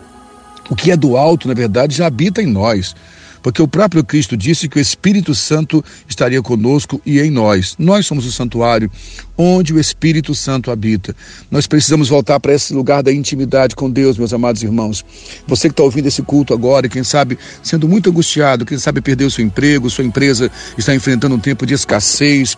o 0.70 0.76
que 0.76 0.92
é 0.92 0.98
do 0.98 1.16
alto, 1.16 1.48
na 1.48 1.54
verdade, 1.54 1.96
já 1.96 2.08
habita 2.08 2.42
em 2.42 2.48
nós 2.48 2.96
porque 3.42 3.62
o 3.62 3.68
próprio 3.68 4.04
Cristo 4.04 4.38
disse 4.38 4.68
que 4.68 4.78
o 4.78 4.82
Espírito 4.82 5.34
Santo 5.34 5.84
estaria 6.08 6.42
conosco 6.42 7.02
e 7.06 7.20
em 7.20 7.32
nós. 7.32 7.76
Nós 7.78 8.06
somos 8.06 8.26
o 8.26 8.32
santuário 8.32 8.90
onde 9.38 9.74
o 9.74 9.80
Espírito 9.80 10.36
Santo 10.36 10.70
habita. 10.70 11.16
Nós 11.50 11.66
precisamos 11.66 12.10
voltar 12.10 12.40
para 12.40 12.54
esse 12.54 12.74
lugar 12.74 13.02
da 13.02 13.12
intimidade 13.12 13.76
com 13.76 13.90
Deus, 13.90 14.18
meus 14.18 14.34
amados 14.34 14.62
irmãos. 14.62 15.04
Você 15.48 15.68
que 15.68 15.74
está 15.74 15.84
ouvindo 15.84 16.08
esse 16.08 16.22
culto 16.22 16.54
agora, 16.54 16.88
quem 16.88 17.04
sabe 17.04 17.38
sendo 17.64 17.88
muito 17.88 18.10
angustiado, 18.10 18.66
quem 18.66 18.78
sabe 18.78 19.02
perdeu 19.02 19.30
seu 19.30 19.44
emprego, 19.44 19.90
sua 19.90 20.04
empresa 20.04 20.52
está 20.78 20.94
enfrentando 20.94 21.36
um 21.36 21.40
tempo 21.40 21.66
de 21.66 21.74
escassez, 21.74 22.56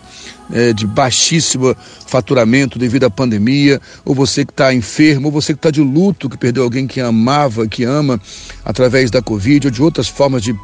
é, 0.52 0.72
de 0.72 0.86
baixíssimo 0.86 1.74
faturamento 2.06 2.78
devido 2.78 3.04
à 3.04 3.10
pandemia, 3.10 3.80
ou 4.04 4.14
você 4.14 4.44
que 4.44 4.52
está 4.52 4.74
enfermo, 4.74 5.28
ou 5.28 5.32
você 5.32 5.52
que 5.52 5.58
está 5.58 5.70
de 5.70 5.80
luto, 5.80 6.28
que 6.28 6.36
perdeu 6.36 6.64
alguém 6.64 6.86
que 6.86 7.00
amava, 7.00 7.66
que 7.66 7.84
ama 7.84 8.20
através 8.64 9.10
da 9.10 9.22
Covid, 9.22 9.68
ou 9.68 9.70
de 9.70 9.82
outras 9.82 10.08
formas 10.08 10.42
de. 10.42 10.54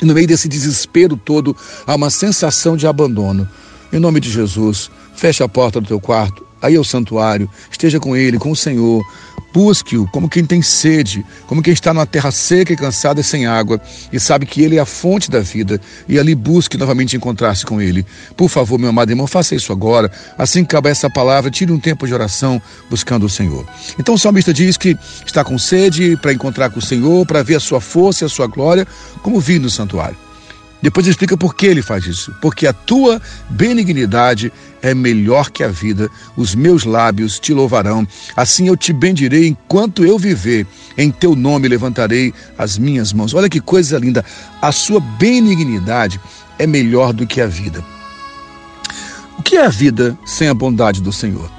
E 0.00 0.04
no 0.04 0.14
meio 0.14 0.26
desse 0.26 0.48
desespero 0.48 1.16
todo, 1.16 1.56
há 1.86 1.94
uma 1.94 2.10
sensação 2.10 2.76
de 2.76 2.86
abandono. 2.86 3.48
Em 3.92 3.98
nome 3.98 4.20
de 4.20 4.30
Jesus, 4.30 4.90
feche 5.14 5.42
a 5.42 5.48
porta 5.48 5.80
do 5.80 5.88
teu 5.88 6.00
quarto, 6.00 6.46
aí 6.60 6.78
o 6.78 6.84
santuário, 6.84 7.50
esteja 7.70 7.98
com 7.98 8.16
ele, 8.16 8.38
com 8.38 8.50
o 8.50 8.56
Senhor, 8.56 9.04
Busque-o 9.52 10.06
como 10.08 10.28
quem 10.28 10.44
tem 10.44 10.60
sede, 10.60 11.24
como 11.46 11.62
quem 11.62 11.72
está 11.72 11.94
numa 11.94 12.06
terra 12.06 12.30
seca 12.30 12.72
e 12.72 12.76
cansada 12.76 13.20
e 13.20 13.24
sem 13.24 13.46
água, 13.46 13.80
e 14.12 14.20
sabe 14.20 14.46
que 14.46 14.62
Ele 14.62 14.76
é 14.76 14.80
a 14.80 14.86
fonte 14.86 15.30
da 15.30 15.40
vida, 15.40 15.80
e 16.08 16.18
ali 16.18 16.34
busque 16.34 16.76
novamente 16.76 17.16
encontrar-se 17.16 17.64
com 17.64 17.80
Ele. 17.80 18.04
Por 18.36 18.48
favor, 18.48 18.78
meu 18.78 18.90
amado 18.90 19.10
irmão, 19.10 19.26
faça 19.26 19.54
isso 19.54 19.72
agora. 19.72 20.10
Assim 20.36 20.64
que 20.64 20.74
acabar 20.74 20.90
essa 20.90 21.08
palavra, 21.08 21.50
tire 21.50 21.72
um 21.72 21.78
tempo 21.80 22.06
de 22.06 22.12
oração 22.12 22.60
buscando 22.90 23.26
o 23.26 23.28
Senhor. 23.28 23.66
Então 23.98 24.14
o 24.14 24.18
salmista 24.18 24.52
diz 24.52 24.76
que 24.76 24.96
está 25.24 25.42
com 25.42 25.58
sede 25.58 26.16
para 26.16 26.32
encontrar 26.32 26.70
com 26.70 26.78
o 26.78 26.82
Senhor, 26.82 27.26
para 27.26 27.42
ver 27.42 27.56
a 27.56 27.60
sua 27.60 27.80
força 27.80 28.24
e 28.24 28.26
a 28.26 28.28
sua 28.28 28.46
glória, 28.46 28.86
como 29.22 29.40
vi 29.40 29.58
no 29.58 29.70
santuário. 29.70 30.27
Depois 30.80 31.06
explica 31.06 31.36
por 31.36 31.54
que 31.54 31.66
ele 31.66 31.82
faz 31.82 32.06
isso. 32.06 32.34
Porque 32.40 32.66
a 32.66 32.72
tua 32.72 33.20
benignidade 33.50 34.52
é 34.80 34.94
melhor 34.94 35.50
que 35.50 35.64
a 35.64 35.68
vida, 35.68 36.08
os 36.36 36.54
meus 36.54 36.84
lábios 36.84 37.38
te 37.40 37.52
louvarão. 37.52 38.06
Assim 38.36 38.68
eu 38.68 38.76
te 38.76 38.92
bendirei 38.92 39.48
enquanto 39.48 40.04
eu 40.04 40.18
viver. 40.18 40.66
Em 40.96 41.10
teu 41.10 41.34
nome 41.34 41.68
levantarei 41.68 42.32
as 42.56 42.78
minhas 42.78 43.12
mãos. 43.12 43.34
Olha 43.34 43.48
que 43.48 43.60
coisa 43.60 43.98
linda. 43.98 44.24
A 44.62 44.70
sua 44.70 45.00
benignidade 45.00 46.20
é 46.58 46.66
melhor 46.66 47.12
do 47.12 47.26
que 47.26 47.40
a 47.40 47.46
vida. 47.46 47.84
O 49.36 49.42
que 49.42 49.56
é 49.56 49.64
a 49.64 49.68
vida 49.68 50.16
sem 50.24 50.48
a 50.48 50.54
bondade 50.54 51.02
do 51.02 51.12
Senhor? 51.12 51.50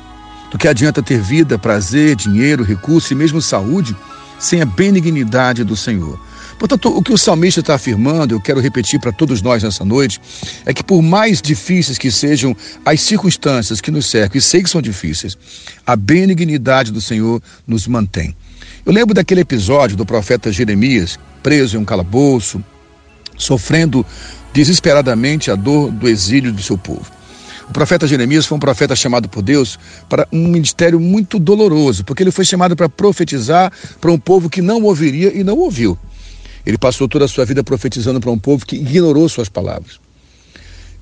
Do 0.50 0.58
que 0.58 0.68
adianta 0.68 1.04
ter 1.04 1.20
vida, 1.20 1.60
prazer, 1.60 2.16
dinheiro, 2.16 2.64
recurso 2.64 3.14
e 3.14 3.16
mesmo 3.16 3.42
saúde 3.42 3.96
sem 4.40 4.62
a 4.62 4.66
benignidade 4.66 5.64
do 5.64 5.76
Senhor? 5.76 6.20
Portanto, 6.60 6.90
o 6.90 7.02
que 7.02 7.14
o 7.14 7.18
salmista 7.18 7.62
está 7.62 7.76
afirmando, 7.76 8.36
eu 8.36 8.42
quero 8.42 8.60
repetir 8.60 9.00
para 9.00 9.14
todos 9.14 9.42
nós 9.42 9.64
nessa 9.64 9.86
noite, 9.86 10.20
é 10.66 10.74
que 10.74 10.84
por 10.84 11.02
mais 11.02 11.42
difíceis 11.42 11.98
que 11.98 12.12
sejam 12.12 12.54
as 12.84 13.00
circunstâncias 13.00 13.80
que 13.80 13.90
nos 13.90 14.08
cercam, 14.08 14.38
e 14.38 14.42
sei 14.42 14.62
que 14.62 14.70
são 14.70 14.82
difíceis, 14.82 15.38
a 15.88 15.96
benignidade 15.96 16.92
do 16.92 17.00
Senhor 17.00 17.42
nos 17.66 17.88
mantém. 17.88 18.36
Eu 18.86 18.92
lembro 18.92 19.14
daquele 19.14 19.40
episódio 19.40 19.96
do 19.96 20.06
profeta 20.06 20.52
Jeremias, 20.52 21.18
preso 21.42 21.78
em 21.78 21.80
um 21.80 21.86
calabouço, 21.86 22.62
sofrendo 23.38 24.06
desesperadamente 24.54 25.50
a 25.50 25.56
dor 25.56 25.90
do 25.90 26.10
exílio 26.10 26.52
do 26.52 26.62
seu 26.62 26.78
povo. 26.78 27.10
O 27.70 27.72
profeta 27.72 28.06
Jeremias 28.06 28.46
foi 28.46 28.58
um 28.58 28.60
profeta 28.60 28.96
chamado 28.98 29.30
por 29.30 29.42
Deus 29.44 29.80
para 30.10 30.28
um 30.30 30.48
ministério 30.48 31.00
muito 31.00 31.40
doloroso, 31.40 32.04
porque 32.04 32.22
ele 32.22 32.32
foi 32.32 32.44
chamado 32.44 32.76
para 32.76 32.90
profetizar 32.90 33.72
para 34.02 34.12
um 34.12 34.20
povo 34.20 34.50
que 34.50 34.62
não 34.62 34.82
ouviria 34.84 35.32
e 35.34 35.42
não 35.42 35.58
ouviu. 35.58 35.98
Ele 36.70 36.78
passou 36.78 37.08
toda 37.08 37.26
a 37.26 37.28
sua 37.28 37.46
vida 37.46 37.64
profetizando 37.64 38.20
para 38.20 38.30
um 38.30 38.38
povo 38.38 38.64
que 38.64 38.76
ignorou 38.76 39.28
suas 39.28 39.50
palavras. 39.50 40.00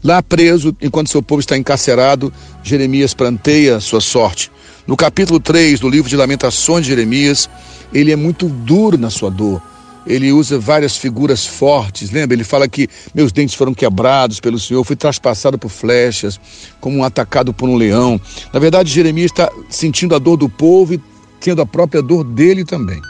Lá 0.01 0.23
preso, 0.23 0.73
enquanto 0.81 1.09
seu 1.09 1.21
povo 1.21 1.41
está 1.41 1.57
encarcerado, 1.57 2.31
Jeremias 2.63 3.13
planteia 3.13 3.81
sua 3.81 3.99
sorte. 3.99 4.49
No 4.87 4.95
capítulo 4.95 5.41
3 5.41 5.81
do 5.81 5.89
livro 5.89 6.09
de 6.09 6.15
Lamentações 6.15 6.85
de 6.85 6.91
Jeremias, 6.91 7.49
ele 7.93 8.13
é 8.13 8.15
muito 8.15 8.47
duro 8.47 8.97
na 8.97 9.09
sua 9.09 9.29
dor. 9.29 9.61
Ele 10.05 10.31
usa 10.31 10.57
várias 10.57 10.95
figuras 10.95 11.45
fortes, 11.45 12.11
lembra? 12.11 12.33
Ele 12.33 12.45
fala 12.45 12.65
que 12.69 12.87
meus 13.13 13.33
dentes 13.33 13.53
foram 13.53 13.73
quebrados 13.73 14.39
pelo 14.39 14.57
Senhor, 14.57 14.85
fui 14.85 14.95
traspassado 14.95 15.57
por 15.57 15.67
flechas, 15.67 16.39
como 16.79 16.95
um 16.95 17.03
atacado 17.03 17.53
por 17.53 17.67
um 17.67 17.75
leão. 17.75 18.21
Na 18.53 18.59
verdade, 18.61 18.89
Jeremias 18.89 19.31
está 19.31 19.51
sentindo 19.69 20.15
a 20.15 20.19
dor 20.19 20.37
do 20.37 20.47
povo 20.47 20.93
e 20.93 21.01
tendo 21.41 21.61
a 21.61 21.65
própria 21.65 22.01
dor 22.01 22.23
dele 22.23 22.63
também. 22.63 23.01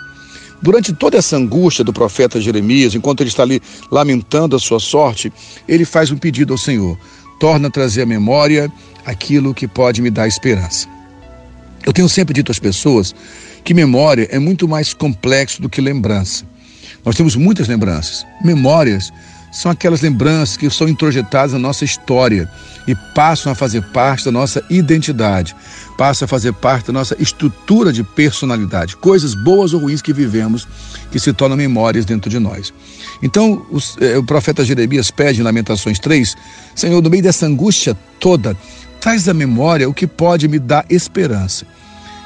Durante 0.61 0.93
toda 0.93 1.17
essa 1.17 1.37
angústia 1.37 1.83
do 1.83 1.93
profeta 1.93 2.41
Jeremias, 2.41 2.95
enquanto 2.95 3.21
ele 3.21 3.29
está 3.29 3.43
ali 3.43 3.61
lamentando 3.91 4.55
a 4.55 4.59
sua 4.59 4.79
sorte, 4.79 5.31
ele 5.67 5.85
faz 5.85 6.09
um 6.09 6.17
pedido 6.17 6.53
ao 6.53 6.57
Senhor: 6.57 6.97
torna 7.39 7.67
a 7.67 7.71
trazer 7.71 8.01
à 8.01 8.05
memória 8.05 8.71
aquilo 9.05 9.53
que 9.53 9.67
pode 9.67 10.01
me 10.01 10.09
dar 10.09 10.27
esperança. 10.27 10.87
Eu 11.85 11.93
tenho 11.93 12.09
sempre 12.09 12.33
dito 12.33 12.51
às 12.51 12.59
pessoas 12.59 13.15
que 13.63 13.73
memória 13.73 14.27
é 14.31 14.39
muito 14.39 14.67
mais 14.67 14.93
complexo 14.93 15.61
do 15.61 15.69
que 15.69 15.79
lembrança. 15.79 16.45
Nós 17.05 17.15
temos 17.15 17.35
muitas 17.35 17.67
lembranças. 17.67 18.25
Memórias 18.43 19.11
são 19.51 19.71
aquelas 19.71 20.01
lembranças 20.01 20.57
que 20.57 20.69
são 20.69 20.87
introjetadas 20.87 21.53
na 21.53 21.59
nossa 21.59 21.85
história 21.85 22.49
e 22.87 22.95
passam 23.15 23.51
a 23.51 23.55
fazer 23.55 23.81
parte 23.91 24.25
da 24.25 24.31
nossa 24.31 24.63
identidade 24.69 25.55
passa 25.97 26.25
a 26.25 26.27
fazer 26.27 26.53
parte 26.53 26.87
da 26.87 26.93
nossa 26.93 27.17
estrutura 27.19 27.91
de 27.91 28.03
personalidade, 28.03 28.95
coisas 28.95 29.33
boas 29.33 29.73
ou 29.73 29.81
ruins 29.81 30.01
que 30.01 30.13
vivemos 30.13 30.67
que 31.11 31.19
se 31.19 31.33
tornam 31.33 31.57
memórias 31.57 32.05
dentro 32.05 32.29
de 32.29 32.37
nós. 32.37 32.71
Então, 33.23 33.65
os, 33.71 33.97
eh, 33.99 34.17
o 34.17 34.23
profeta 34.23 34.63
Jeremias 34.63 35.09
pede 35.09 35.41
em 35.41 35.43
Lamentações 35.43 35.97
3: 35.97 36.35
Senhor, 36.75 37.01
no 37.01 37.09
meio 37.09 37.23
dessa 37.23 37.47
angústia 37.47 37.97
toda, 38.19 38.55
traz 39.01 39.27
à 39.27 39.33
memória 39.33 39.89
o 39.89 39.93
que 39.93 40.05
pode 40.05 40.47
me 40.47 40.59
dar 40.59 40.85
esperança. 40.89 41.65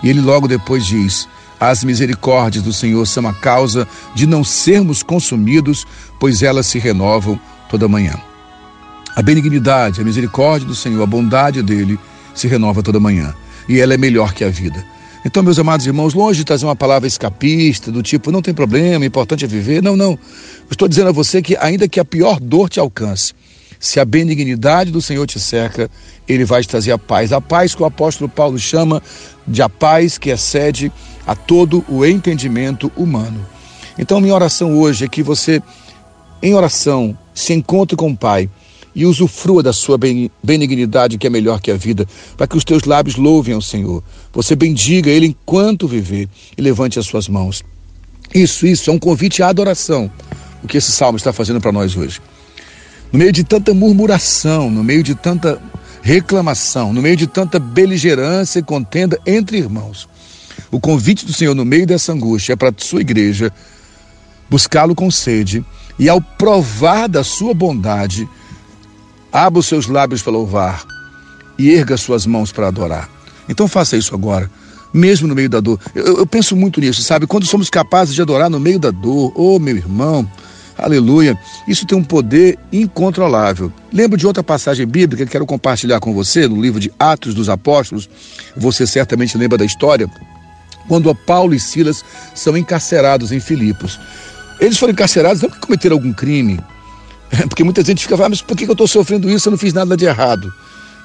E 0.03 0.09
ele 0.09 0.19
logo 0.19 0.47
depois 0.47 0.85
diz: 0.85 1.27
As 1.61 1.83
misericórdias 1.83 2.63
do 2.63 2.73
Senhor 2.73 3.05
são 3.05 3.27
a 3.27 3.33
causa 3.35 3.87
de 4.15 4.25
não 4.25 4.43
sermos 4.43 5.03
consumidos, 5.03 5.85
pois 6.19 6.41
elas 6.41 6.65
se 6.65 6.79
renovam 6.79 7.39
toda 7.69 7.87
manhã. 7.87 8.15
A 9.15 9.21
benignidade, 9.21 10.01
a 10.01 10.03
misericórdia 10.03 10.67
do 10.67 10.73
Senhor, 10.73 11.03
a 11.03 11.05
bondade 11.05 11.61
dele 11.61 11.99
se 12.33 12.47
renova 12.47 12.81
toda 12.81 12.99
manhã 12.99 13.31
e 13.69 13.79
ela 13.79 13.93
é 13.93 13.97
melhor 13.97 14.33
que 14.33 14.43
a 14.43 14.49
vida. 14.49 14.83
Então, 15.23 15.43
meus 15.43 15.59
amados 15.59 15.85
irmãos, 15.85 16.15
longe 16.15 16.39
de 16.39 16.45
trazer 16.45 16.65
uma 16.65 16.75
palavra 16.75 17.07
escapista, 17.07 17.91
do 17.91 18.01
tipo, 18.01 18.31
não 18.31 18.41
tem 18.41 18.55
problema, 18.55 19.05
importante 19.05 19.45
é 19.45 19.47
viver. 19.47 19.83
Não, 19.83 19.95
não. 19.95 20.17
Estou 20.67 20.87
dizendo 20.87 21.09
a 21.09 21.11
você 21.11 21.43
que, 21.43 21.55
ainda 21.57 21.87
que 21.87 21.99
a 21.99 22.05
pior 22.05 22.39
dor 22.39 22.69
te 22.69 22.79
alcance, 22.79 23.35
se 23.79 23.99
a 23.99 24.05
benignidade 24.05 24.91
do 24.91 25.01
Senhor 25.01 25.27
te 25.27 25.39
cerca, 25.39 25.91
ele 26.27 26.43
vai 26.43 26.63
te 26.63 26.69
trazer 26.69 26.91
a 26.91 26.97
paz. 26.97 27.31
A 27.31 27.39
paz 27.39 27.75
que 27.75 27.83
o 27.83 27.85
apóstolo 27.85 28.27
Paulo 28.27 28.57
chama 28.57 29.01
de 29.47 29.61
a 29.61 29.69
paz 29.69 30.17
que 30.17 30.31
excede 30.31 30.91
a 31.25 31.35
todo 31.35 31.83
o 31.87 32.05
entendimento 32.05 32.91
humano. 32.95 33.45
Então, 33.97 34.19
minha 34.19 34.33
oração 34.33 34.77
hoje 34.77 35.05
é 35.05 35.07
que 35.07 35.21
você, 35.21 35.61
em 36.41 36.53
oração, 36.53 37.17
se 37.33 37.53
encontre 37.53 37.95
com 37.95 38.11
o 38.11 38.17
Pai 38.17 38.49
e 38.93 39.05
usufrua 39.05 39.63
da 39.63 39.71
sua 39.71 39.97
benignidade, 40.43 41.17
que 41.17 41.27
é 41.27 41.29
melhor 41.29 41.61
que 41.61 41.71
a 41.71 41.77
vida, 41.77 42.07
para 42.35 42.47
que 42.47 42.57
os 42.57 42.63
teus 42.63 42.83
lábios 42.83 43.15
louvem 43.15 43.53
ao 43.53 43.61
Senhor. 43.61 44.03
Você 44.33 44.55
bendiga 44.55 45.09
Ele 45.09 45.27
enquanto 45.27 45.87
viver 45.87 46.27
e 46.57 46.61
levante 46.61 46.99
as 46.99 47.05
suas 47.05 47.27
mãos. 47.27 47.63
Isso, 48.33 48.65
isso 48.65 48.89
é 48.89 48.93
um 48.93 48.99
convite 48.99 49.43
à 49.43 49.49
adoração, 49.49 50.11
o 50.63 50.67
que 50.67 50.77
esse 50.77 50.91
salmo 50.91 51.17
está 51.17 51.33
fazendo 51.33 51.59
para 51.59 51.71
nós 51.71 51.95
hoje. 51.95 52.21
No 53.11 53.19
meio 53.19 53.31
de 53.31 53.43
tanta 53.43 53.73
murmuração, 53.73 54.69
no 54.69 54.83
meio 54.83 55.03
de 55.03 55.15
tanta 55.15 55.61
reclamação, 56.01 56.93
no 56.93 57.01
meio 57.01 57.15
de 57.15 57.27
tanta 57.27 57.59
beligerância 57.59 58.59
e 58.59 58.63
contenda 58.63 59.19
entre 59.25 59.57
irmãos, 59.57 60.07
o 60.69 60.79
convite 60.79 61.25
do 61.25 61.33
Senhor 61.33 61.55
no 61.55 61.65
meio 61.65 61.87
dessa 61.87 62.11
angústia 62.13 62.53
é 62.53 62.55
para 62.55 62.69
a 62.69 62.73
sua 62.77 63.01
igreja 63.01 63.51
buscá-lo 64.49 64.93
com 64.93 65.09
sede 65.09 65.65
e 65.97 66.09
ao 66.09 66.19
provar 66.19 67.07
da 67.07 67.23
sua 67.23 67.53
bondade, 67.53 68.27
Abra 69.31 69.59
os 69.59 69.65
seus 69.65 69.87
lábios 69.87 70.21
para 70.21 70.33
louvar 70.33 70.83
e 71.57 71.71
erga 71.71 71.95
suas 71.95 72.25
mãos 72.25 72.51
para 72.51 72.67
adorar. 72.67 73.09
Então 73.47 73.67
faça 73.67 73.95
isso 73.95 74.13
agora. 74.13 74.51
mesmo 74.93 75.25
no 75.25 75.33
meio 75.33 75.49
da 75.49 75.61
dor. 75.61 75.79
Eu, 75.95 76.17
eu, 76.17 76.27
penso 76.27 76.53
muito 76.53 76.81
nisso, 76.81 77.01
sabe? 77.01 77.25
Quando 77.25 77.45
somos 77.45 77.69
capazes 77.69 78.13
de 78.13 78.21
adorar 78.21 78.49
no 78.49 78.59
meio 78.59 78.77
da 78.77 78.91
dor, 78.91 79.31
oh 79.35 79.57
meu 79.57 79.77
irmão, 79.77 80.29
aleluia, 80.77 81.39
isso 81.65 81.85
tem 81.85 81.97
um 81.97 82.03
poder 82.03 82.59
incontrolável. 82.73 83.71
Lembro 83.93 84.17
de 84.17 84.27
outra 84.27 84.43
passagem 84.43 84.85
bíblica 84.85 85.25
que 85.25 85.31
quero 85.31 85.45
compartilhar 85.45 86.01
com 86.01 86.13
você, 86.13 86.45
no 86.45 86.61
livro 86.61 86.77
de 86.77 86.91
Atos 86.99 87.33
dos 87.33 87.47
Apóstolos. 87.47 88.09
Você 88.57 88.85
certamente 88.85 89.37
lembra 89.37 89.57
da 89.57 89.63
história, 89.63 90.09
quando 90.87 91.13
Paulo 91.13 91.53
e 91.53 91.59
Silas 91.59 92.03
são 92.33 92.55
encarcerados 92.57 93.31
em 93.31 93.39
Filipos. 93.39 93.99
Eles 94.59 94.77
foram 94.77 94.93
encarcerados 94.93 95.41
não 95.41 95.49
porque 95.49 95.65
cometeram 95.65 95.95
algum 95.95 96.13
crime, 96.13 96.59
porque 97.49 97.63
muita 97.63 97.83
gente 97.83 98.03
fica 98.03 98.15
ah, 98.15 98.29
mas 98.29 98.41
por 98.41 98.55
que 98.55 98.65
eu 98.65 98.71
estou 98.71 98.87
sofrendo 98.87 99.29
isso? 99.29 99.47
Eu 99.47 99.51
não 99.51 99.57
fiz 99.57 99.73
nada 99.73 99.97
de 99.97 100.05
errado. 100.05 100.53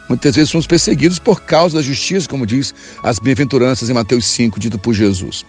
Muitas 0.08 0.36
vezes 0.36 0.50
somos 0.50 0.66
perseguidos 0.66 1.18
por 1.18 1.42
causa 1.42 1.76
da 1.76 1.82
justiça, 1.82 2.28
como 2.28 2.46
diz 2.46 2.74
as 3.02 3.18
bem-aventuranças 3.18 3.90
em 3.90 3.92
Mateus 3.92 4.24
5, 4.26 4.60
dito 4.60 4.78
por 4.78 4.94
Jesus. 4.94 5.44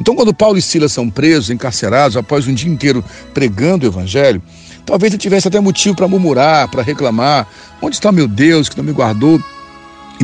Então, 0.00 0.14
quando 0.14 0.34
Paulo 0.34 0.58
e 0.58 0.62
Silas 0.62 0.92
são 0.92 1.08
presos, 1.08 1.50
encarcerados, 1.50 2.16
após 2.16 2.46
um 2.46 2.54
dia 2.54 2.70
inteiro 2.70 3.04
pregando 3.32 3.84
o 3.84 3.88
evangelho, 3.88 4.42
talvez 4.84 5.12
ele 5.12 5.20
tivesse 5.20 5.48
até 5.48 5.60
motivo 5.60 5.94
para 5.94 6.08
murmurar, 6.08 6.68
para 6.68 6.82
reclamar: 6.82 7.46
onde 7.80 7.96
está 7.96 8.10
meu 8.10 8.26
Deus 8.26 8.68
que 8.68 8.76
não 8.76 8.84
me 8.84 8.92
guardou 8.92 9.40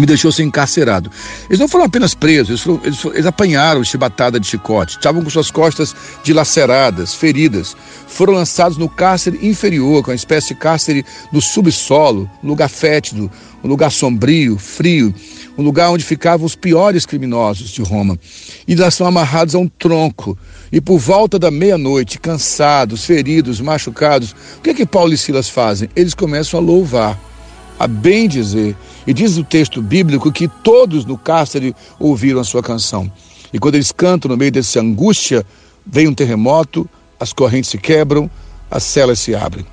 me 0.00 0.06
deixou 0.06 0.32
ser 0.32 0.42
encarcerado. 0.42 1.10
Eles 1.48 1.60
não 1.60 1.68
foram 1.68 1.84
apenas 1.84 2.14
presos, 2.14 2.48
eles, 2.48 2.60
foram, 2.62 2.80
eles, 2.82 3.04
eles 3.04 3.26
apanharam 3.26 3.84
chibatada 3.84 4.40
de 4.40 4.46
chicote, 4.46 4.96
estavam 4.96 5.22
com 5.22 5.30
suas 5.30 5.50
costas 5.50 5.94
dilaceradas, 6.24 7.14
feridas. 7.14 7.76
Foram 8.08 8.32
lançados 8.32 8.76
no 8.76 8.88
cárcere 8.88 9.38
inferior, 9.46 10.02
que 10.02 10.10
é 10.10 10.12
uma 10.12 10.16
espécie 10.16 10.48
de 10.48 10.54
cárcere 10.54 11.04
no 11.30 11.40
subsolo, 11.40 12.28
um 12.42 12.48
lugar 12.48 12.68
fétido, 12.68 13.30
um 13.62 13.68
lugar 13.68 13.92
sombrio, 13.92 14.58
frio, 14.58 15.14
um 15.56 15.62
lugar 15.62 15.90
onde 15.90 16.04
ficavam 16.04 16.46
os 16.46 16.56
piores 16.56 17.04
criminosos 17.04 17.70
de 17.70 17.82
Roma. 17.82 18.18
E 18.66 18.72
eles 18.72 18.94
são 18.94 19.06
amarrados 19.06 19.54
a 19.54 19.58
um 19.58 19.68
tronco. 19.68 20.36
E 20.72 20.80
por 20.80 20.98
volta 20.98 21.38
da 21.38 21.50
meia-noite, 21.50 22.18
cansados, 22.18 23.04
feridos, 23.04 23.60
machucados, 23.60 24.34
o 24.58 24.62
que 24.62 24.70
é 24.70 24.74
que 24.74 24.86
Paulo 24.86 25.12
e 25.12 25.18
Silas 25.18 25.48
fazem? 25.48 25.90
Eles 25.94 26.14
começam 26.14 26.58
a 26.58 26.62
louvar 26.62 27.29
a 27.80 27.86
bem 27.86 28.28
dizer. 28.28 28.76
E 29.06 29.14
diz 29.14 29.38
o 29.38 29.42
texto 29.42 29.80
bíblico 29.80 30.30
que 30.30 30.46
todos 30.46 31.06
no 31.06 31.16
cárcere 31.16 31.74
ouviram 31.98 32.38
a 32.38 32.44
sua 32.44 32.62
canção. 32.62 33.10
E 33.50 33.58
quando 33.58 33.76
eles 33.76 33.90
cantam 33.90 34.28
no 34.28 34.36
meio 34.36 34.52
dessa 34.52 34.80
angústia, 34.80 35.44
vem 35.86 36.06
um 36.06 36.12
terremoto, 36.14 36.88
as 37.18 37.32
correntes 37.32 37.70
se 37.70 37.78
quebram, 37.78 38.30
as 38.70 38.82
celas 38.82 39.18
se 39.18 39.34
abrem. 39.34 39.64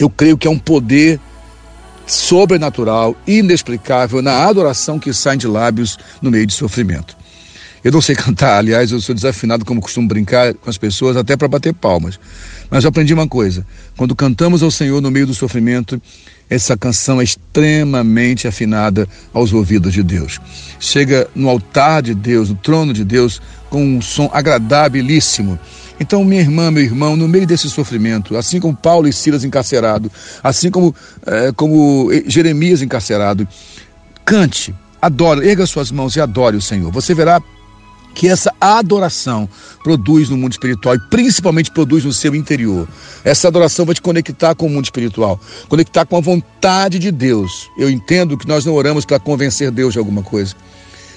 Eu 0.00 0.10
creio 0.10 0.36
que 0.36 0.48
é 0.48 0.50
um 0.50 0.58
poder 0.58 1.20
sobrenatural, 2.08 3.14
inexplicável 3.24 4.20
na 4.20 4.44
adoração 4.44 4.98
que 4.98 5.12
sai 5.12 5.36
de 5.36 5.46
lábios 5.46 5.96
no 6.20 6.28
meio 6.28 6.44
de 6.44 6.52
sofrimento. 6.52 7.16
Eu 7.84 7.92
não 7.92 8.00
sei 8.00 8.14
cantar, 8.16 8.58
aliás, 8.58 8.90
eu 8.90 9.00
sou 9.00 9.14
desafinado 9.14 9.64
como 9.64 9.80
costumo 9.80 10.08
brincar 10.08 10.54
com 10.54 10.70
as 10.70 10.78
pessoas, 10.78 11.16
até 11.16 11.36
para 11.36 11.48
bater 11.48 11.74
palmas. 11.74 12.18
Mas 12.70 12.84
eu 12.84 12.88
aprendi 12.88 13.12
uma 13.12 13.28
coisa: 13.28 13.66
quando 13.96 14.14
cantamos 14.14 14.62
ao 14.62 14.70
Senhor 14.70 15.00
no 15.00 15.10
meio 15.10 15.26
do 15.26 15.34
sofrimento, 15.34 16.00
essa 16.48 16.76
canção 16.76 17.20
é 17.20 17.24
extremamente 17.24 18.46
afinada 18.46 19.08
aos 19.32 19.52
ouvidos 19.52 19.92
de 19.92 20.02
Deus. 20.02 20.38
Chega 20.78 21.28
no 21.34 21.48
altar 21.48 22.02
de 22.02 22.14
Deus, 22.14 22.50
no 22.50 22.56
trono 22.56 22.92
de 22.92 23.04
Deus, 23.04 23.40
com 23.70 23.82
um 23.82 24.02
som 24.02 24.30
agradabilíssimo. 24.32 25.58
Então, 25.98 26.24
minha 26.24 26.40
irmã, 26.40 26.70
meu 26.70 26.82
irmão, 26.82 27.16
no 27.16 27.28
meio 27.28 27.46
desse 27.46 27.70
sofrimento, 27.70 28.36
assim 28.36 28.58
como 28.58 28.76
Paulo 28.76 29.06
e 29.06 29.12
Silas 29.12 29.44
encarcerados, 29.44 30.10
assim 30.42 30.70
como, 30.70 30.94
é, 31.24 31.52
como 31.52 32.10
Jeremias 32.26 32.82
encarcerado, 32.82 33.46
cante, 34.24 34.74
adore, 35.00 35.48
erga 35.48 35.64
suas 35.64 35.90
mãos 35.90 36.16
e 36.16 36.20
adore 36.20 36.56
o 36.56 36.60
Senhor. 36.60 36.90
Você 36.90 37.14
verá 37.14 37.40
que 38.14 38.28
essa 38.28 38.52
adoração 38.60 39.48
produz 39.82 40.28
no 40.28 40.36
mundo 40.36 40.52
espiritual 40.52 40.94
e 40.94 41.00
principalmente 41.10 41.70
produz 41.70 42.04
no 42.04 42.12
seu 42.12 42.34
interior. 42.34 42.88
Essa 43.24 43.48
adoração 43.48 43.84
vai 43.84 43.94
te 43.94 44.02
conectar 44.02 44.54
com 44.54 44.66
o 44.66 44.70
mundo 44.70 44.84
espiritual, 44.84 45.40
conectar 45.68 46.04
com 46.04 46.16
a 46.16 46.20
vontade 46.20 46.98
de 46.98 47.10
Deus. 47.10 47.68
Eu 47.78 47.90
entendo 47.90 48.36
que 48.36 48.46
nós 48.46 48.64
não 48.64 48.74
oramos 48.74 49.04
para 49.04 49.18
convencer 49.18 49.70
Deus 49.70 49.92
de 49.92 49.98
alguma 49.98 50.22
coisa. 50.22 50.54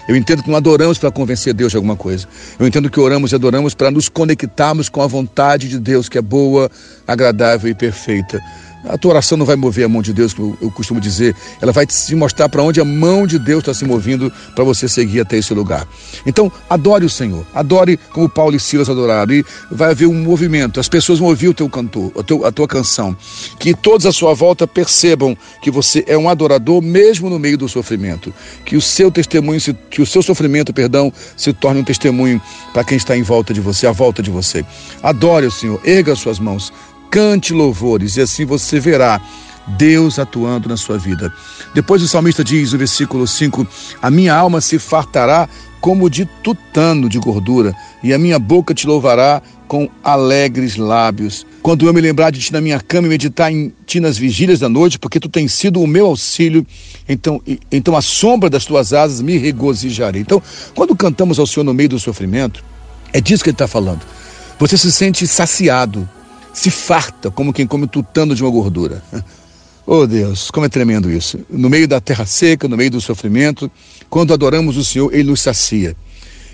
Eu 0.07 0.15
entendo 0.15 0.43
que 0.43 0.49
não 0.49 0.57
adoramos 0.57 0.97
para 0.99 1.11
convencer 1.11 1.53
Deus 1.53 1.71
de 1.71 1.77
alguma 1.77 1.95
coisa. 1.95 2.27
Eu 2.59 2.67
entendo 2.67 2.89
que 2.89 2.99
oramos 2.99 3.31
e 3.31 3.35
adoramos 3.35 3.73
para 3.73 3.89
nos 3.89 4.07
conectarmos 4.07 4.87
com 4.87 5.01
a 5.01 5.07
vontade 5.07 5.67
de 5.67 5.79
Deus, 5.79 6.07
que 6.07 6.17
é 6.17 6.21
boa, 6.21 6.69
agradável 7.07 7.69
e 7.71 7.73
perfeita. 7.73 8.39
A 8.87 8.97
tua 8.97 9.11
oração 9.11 9.37
não 9.37 9.45
vai 9.45 9.55
mover 9.55 9.85
a 9.85 9.89
mão 9.89 10.01
de 10.01 10.13
Deus, 10.13 10.33
como 10.33 10.57
eu 10.61 10.69
costumo 10.69 10.99
dizer. 10.99 11.35
Ela 11.61 11.71
vai 11.71 11.85
te 11.85 12.15
mostrar 12.15 12.49
para 12.49 12.61
onde 12.61 12.79
a 12.79 12.85
mão 12.85 13.25
de 13.25 13.39
Deus 13.39 13.59
está 13.59 13.73
se 13.73 13.85
movendo 13.85 14.31
para 14.53 14.63
você 14.63 14.87
seguir 14.87 15.21
até 15.21 15.37
esse 15.37 15.53
lugar. 15.53 15.87
Então, 16.25 16.51
adore 16.69 17.05
o 17.05 17.09
Senhor. 17.09 17.45
Adore 17.53 17.97
como 18.11 18.29
Paulo 18.29 18.55
e 18.55 18.59
Silas 18.59 18.89
adoraram. 18.89 19.33
E 19.33 19.45
vai 19.71 19.91
haver 19.91 20.07
um 20.07 20.13
movimento. 20.13 20.79
As 20.79 20.87
pessoas 20.87 21.19
vão 21.19 21.29
ouvir 21.29 21.49
o 21.49 21.53
teu 21.53 21.69
cantor, 21.69 22.11
a, 22.15 22.47
a 22.47 22.51
tua 22.51 22.67
canção. 22.67 23.15
Que 23.59 23.73
todos 23.73 24.05
à 24.05 24.11
sua 24.11 24.33
volta 24.33 24.67
percebam 24.67 25.35
que 25.61 25.71
você 25.71 26.03
é 26.07 26.17
um 26.17 26.29
adorador 26.29 26.81
mesmo 26.81 27.29
no 27.29 27.39
meio 27.39 27.57
do 27.57 27.67
sofrimento. 27.67 28.33
Que 28.65 28.75
o 28.75 28.81
seu 28.81 29.09
testemunho, 29.11 29.59
que 29.89 30.01
o 30.01 30.05
seu 30.05 30.21
sofrimento, 30.21 30.73
perdão, 30.73 31.11
se 31.35 31.51
torne 31.53 31.81
um 31.81 31.83
testemunho 31.83 32.41
para 32.73 32.83
quem 32.83 32.97
está 32.97 33.17
em 33.17 33.23
volta 33.23 33.53
de 33.53 33.61
você, 33.61 33.87
à 33.87 33.91
volta 33.91 34.21
de 34.21 34.29
você. 34.29 34.63
Adore 35.01 35.47
o 35.47 35.51
Senhor. 35.51 35.79
Erga 35.83 36.13
as 36.13 36.19
suas 36.19 36.39
mãos 36.39 36.71
cante 37.09 37.53
louvores, 37.53 38.17
e 38.17 38.21
assim 38.21 38.45
você 38.45 38.79
verá 38.79 39.21
Deus 39.67 40.19
atuando 40.19 40.69
na 40.69 40.77
sua 40.77 40.97
vida. 40.97 41.33
Depois 41.73 42.01
o 42.01 42.07
salmista 42.07 42.43
diz 42.43 42.71
no 42.71 42.77
versículo 42.77 43.27
5: 43.27 43.67
A 44.01 44.11
minha 44.11 44.35
alma 44.35 44.61
se 44.61 44.77
fartará 44.77 45.49
como 45.81 46.09
de 46.09 46.25
tutano 46.43 47.07
de 47.07 47.19
gordura, 47.19 47.75
e 48.01 48.13
a 48.13 48.17
minha 48.17 48.39
boca 48.39 48.73
te 48.73 48.87
louvará 48.87 49.41
com 49.67 49.89
alegres 50.03 50.77
lábios. 50.77 51.45
Quando 51.61 51.87
eu 51.87 51.93
me 51.93 52.01
lembrar 52.01 52.31
de 52.31 52.39
ti 52.39 52.53
na 52.53 52.61
minha 52.61 52.79
cama 52.79 53.07
e 53.07 53.09
meditar 53.09 53.51
em 53.51 53.73
ti 53.85 53.99
nas 53.99 54.17
vigílias 54.17 54.59
da 54.59 54.69
noite, 54.69 54.99
porque 54.99 55.19
tu 55.19 55.27
tens 55.27 55.53
sido 55.53 55.81
o 55.81 55.87
meu 55.87 56.07
auxílio, 56.07 56.65
então, 57.07 57.41
então 57.71 57.95
a 57.95 58.01
sombra 58.01 58.49
das 58.49 58.65
tuas 58.65 58.93
asas 58.93 59.21
me 59.21 59.37
regozijarei. 59.37 60.21
Então, 60.21 60.41
quando 60.73 60.95
cantamos 60.95 61.39
ao 61.39 61.47
Senhor 61.47 61.63
no 61.63 61.73
meio 61.73 61.89
do 61.89 61.99
sofrimento, 61.99 62.63
é 63.11 63.19
disso 63.19 63.43
que 63.43 63.49
ele 63.49 63.55
está 63.55 63.67
falando. 63.67 64.01
Você 64.59 64.77
se 64.77 64.91
sente 64.91 65.27
saciado, 65.27 66.07
se 66.55 66.71
farta 66.71 67.29
como 67.29 67.51
quem 67.51 67.67
come 67.67 67.85
tutano 67.85 68.33
de 68.33 68.41
uma 68.41 68.49
gordura. 68.49 69.03
Oh 69.85 70.07
Deus, 70.07 70.49
como 70.49 70.65
é 70.65 70.69
tremendo 70.69 71.11
isso. 71.11 71.37
No 71.49 71.69
meio 71.69 71.87
da 71.87 72.01
terra 72.01 72.25
seca, 72.25 72.67
no 72.67 72.75
meio 72.77 72.89
do 72.89 73.01
sofrimento, 73.01 73.69
quando 74.09 74.33
adoramos 74.33 74.77
o 74.77 74.83
Senhor, 74.83 75.13
Ele 75.13 75.29
nos 75.29 75.41
sacia. 75.41 75.95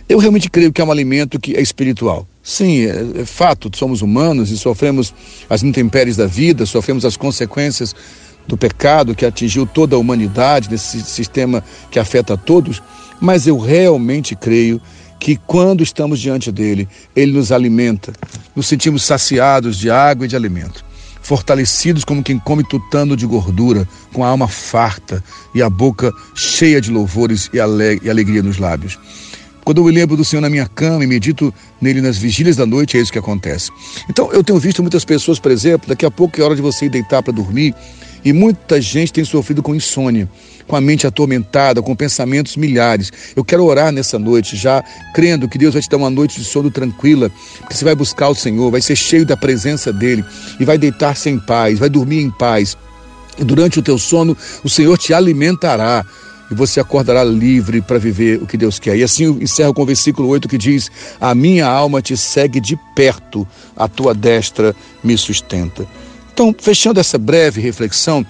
Eu 0.09 0.17
realmente 0.17 0.49
creio 0.49 0.73
que 0.73 0.81
é 0.81 0.83
um 0.83 0.91
alimento 0.91 1.39
que 1.39 1.55
é 1.55 1.61
espiritual. 1.61 2.27
Sim, 2.43 2.87
é, 2.87 3.21
é 3.21 3.25
fato, 3.25 3.69
somos 3.73 4.01
humanos 4.01 4.49
e 4.51 4.57
sofremos 4.57 5.13
as 5.49 5.63
intempéries 5.63 6.17
da 6.17 6.25
vida, 6.25 6.65
sofremos 6.65 7.05
as 7.05 7.15
consequências 7.15 7.95
do 8.47 8.57
pecado 8.57 9.15
que 9.15 9.25
atingiu 9.25 9.65
toda 9.65 9.95
a 9.95 9.99
humanidade, 9.99 10.69
nesse 10.69 10.99
sistema 11.01 11.63
que 11.89 11.99
afeta 11.99 12.33
a 12.33 12.37
todos, 12.37 12.81
mas 13.21 13.45
eu 13.45 13.57
realmente 13.57 14.35
creio 14.35 14.81
que 15.21 15.37
quando 15.45 15.83
estamos 15.83 16.19
diante 16.19 16.51
dele, 16.51 16.89
ele 17.15 17.31
nos 17.31 17.51
alimenta, 17.51 18.11
nos 18.55 18.65
sentimos 18.65 19.03
saciados 19.03 19.77
de 19.77 19.87
água 19.91 20.25
e 20.25 20.27
de 20.27 20.35
alimento, 20.35 20.83
fortalecidos 21.21 22.03
como 22.03 22.23
quem 22.23 22.39
come 22.39 22.63
tutano 22.63 23.15
de 23.15 23.27
gordura, 23.27 23.87
com 24.11 24.25
a 24.25 24.29
alma 24.29 24.47
farta 24.47 25.23
e 25.53 25.61
a 25.61 25.69
boca 25.69 26.11
cheia 26.33 26.81
de 26.81 26.89
louvores 26.89 27.51
e, 27.53 27.57
e 27.57 28.09
alegria 28.09 28.41
nos 28.41 28.57
lábios. 28.57 28.97
Quando 29.63 29.77
eu 29.77 29.85
me 29.85 29.91
lembro 29.91 30.17
do 30.17 30.25
Senhor 30.25 30.41
na 30.41 30.49
minha 30.49 30.65
cama 30.65 31.03
e 31.03 31.07
medito 31.07 31.53
nele 31.79 32.01
nas 32.01 32.17
vigílias 32.17 32.55
da 32.55 32.65
noite, 32.65 32.97
é 32.97 32.99
isso 32.99 33.11
que 33.11 33.19
acontece. 33.19 33.69
Então, 34.09 34.33
eu 34.33 34.43
tenho 34.43 34.57
visto 34.57 34.81
muitas 34.81 35.05
pessoas, 35.05 35.39
por 35.39 35.51
exemplo, 35.51 35.87
daqui 35.87 36.03
a 36.03 36.09
pouco 36.09 36.41
é 36.41 36.43
hora 36.43 36.55
de 36.55 36.63
você 36.63 36.87
ir 36.87 36.89
deitar 36.89 37.21
para 37.21 37.31
dormir, 37.31 37.75
e 38.23 38.33
muita 38.33 38.79
gente 38.81 39.13
tem 39.13 39.25
sofrido 39.25 39.61
com 39.63 39.75
insônia 39.75 40.29
com 40.71 40.77
a 40.77 40.81
mente 40.81 41.05
atormentada, 41.05 41.81
com 41.81 41.93
pensamentos 41.93 42.55
milhares. 42.55 43.11
Eu 43.35 43.43
quero 43.43 43.65
orar 43.65 43.91
nessa 43.91 44.17
noite, 44.17 44.55
já 44.55 44.81
crendo 45.13 45.49
que 45.49 45.57
Deus 45.57 45.73
vai 45.73 45.81
te 45.81 45.89
dar 45.89 45.97
uma 45.97 46.09
noite 46.09 46.39
de 46.39 46.45
sono 46.45 46.71
tranquila, 46.71 47.29
que 47.67 47.75
você 47.75 47.83
vai 47.83 47.93
buscar 47.93 48.29
o 48.29 48.35
Senhor, 48.35 48.71
vai 48.71 48.81
ser 48.81 48.95
cheio 48.95 49.25
da 49.25 49.35
presença 49.35 49.91
dEle 49.91 50.23
e 50.61 50.63
vai 50.63 50.77
deitar-se 50.77 51.29
em 51.29 51.37
paz, 51.37 51.77
vai 51.77 51.89
dormir 51.89 52.21
em 52.21 52.31
paz. 52.31 52.77
E 53.37 53.43
durante 53.43 53.79
o 53.79 53.81
teu 53.81 53.97
sono, 53.97 54.35
o 54.63 54.69
Senhor 54.69 54.97
te 54.97 55.13
alimentará 55.13 56.05
e 56.49 56.55
você 56.55 56.79
acordará 56.79 57.21
livre 57.21 57.81
para 57.81 57.97
viver 57.97 58.41
o 58.41 58.47
que 58.47 58.55
Deus 58.55 58.79
quer. 58.79 58.95
E 58.95 59.03
assim 59.03 59.25
eu 59.25 59.41
encerro 59.41 59.73
com 59.73 59.81
o 59.81 59.85
versículo 59.85 60.29
8 60.29 60.47
que 60.47 60.57
diz: 60.57 60.89
A 61.19 61.35
minha 61.35 61.65
alma 61.65 62.01
te 62.01 62.15
segue 62.15 62.61
de 62.61 62.77
perto, 62.95 63.45
a 63.75 63.89
tua 63.89 64.13
destra 64.13 64.73
me 65.03 65.17
sustenta. 65.17 65.85
Então, 66.33 66.55
fechando 66.57 66.99
essa 66.99 67.17
breve 67.17 67.61
reflexão, 67.61 68.25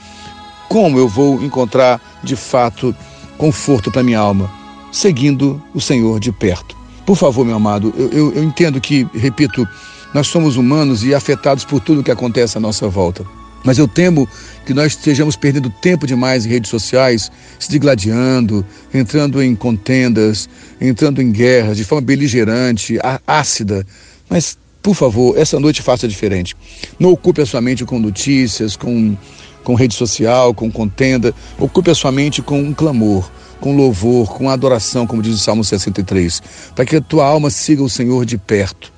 como 0.67 0.97
eu 0.97 1.07
vou 1.07 1.43
encontrar 1.43 2.01
de 2.23 2.35
fato 2.35 2.95
conforto 3.37 3.91
para 3.91 4.03
minha 4.03 4.19
alma? 4.19 4.49
Seguindo 4.91 5.61
o 5.73 5.81
Senhor 5.81 6.19
de 6.19 6.31
perto. 6.31 6.75
Por 7.05 7.15
favor, 7.15 7.45
meu 7.45 7.55
amado, 7.55 7.93
eu, 7.97 8.09
eu, 8.09 8.33
eu 8.33 8.43
entendo 8.43 8.79
que, 8.79 9.07
repito, 9.13 9.67
nós 10.13 10.27
somos 10.27 10.57
humanos 10.57 11.03
e 11.03 11.13
afetados 11.13 11.63
por 11.63 11.79
tudo 11.79 12.03
que 12.03 12.11
acontece 12.11 12.57
à 12.57 12.61
nossa 12.61 12.87
volta. 12.87 13.25
Mas 13.63 13.77
eu 13.77 13.87
temo 13.87 14.27
que 14.65 14.73
nós 14.73 14.93
estejamos 14.93 15.35
perdendo 15.35 15.69
tempo 15.69 16.07
demais 16.07 16.45
em 16.45 16.49
redes 16.49 16.69
sociais, 16.69 17.31
se 17.59 17.69
digladiando, 17.69 18.65
entrando 18.93 19.41
em 19.41 19.55
contendas, 19.55 20.49
entrando 20.79 21.21
em 21.21 21.31
guerras 21.31 21.77
de 21.77 21.83
forma 21.83 22.01
beligerante, 22.01 22.97
ácida. 23.25 23.85
Mas, 24.29 24.57
por 24.81 24.95
favor, 24.95 25.37
essa 25.37 25.59
noite 25.59 25.81
faça 25.81 26.07
diferente. 26.07 26.55
Não 26.99 27.11
ocupe 27.11 27.41
a 27.41 27.45
sua 27.45 27.61
mente 27.61 27.85
com 27.85 27.99
notícias, 27.99 28.75
com, 28.75 29.15
com 29.63 29.75
rede 29.75 29.93
social, 29.93 30.53
com 30.53 30.71
contenda. 30.71 31.33
Ocupe 31.59 31.91
a 31.91 31.95
sua 31.95 32.11
mente 32.11 32.41
com 32.41 32.59
um 32.59 32.73
clamor, 32.73 33.29
com 33.59 33.75
louvor, 33.75 34.29
com 34.33 34.49
adoração, 34.49 35.05
como 35.05 35.21
diz 35.21 35.35
o 35.35 35.39
Salmo 35.39 35.63
63, 35.63 36.41
para 36.75 36.85
que 36.85 36.95
a 36.95 37.01
tua 37.01 37.25
alma 37.25 37.49
siga 37.49 37.83
o 37.83 37.89
Senhor 37.89 38.25
de 38.25 38.37
perto 38.37 38.91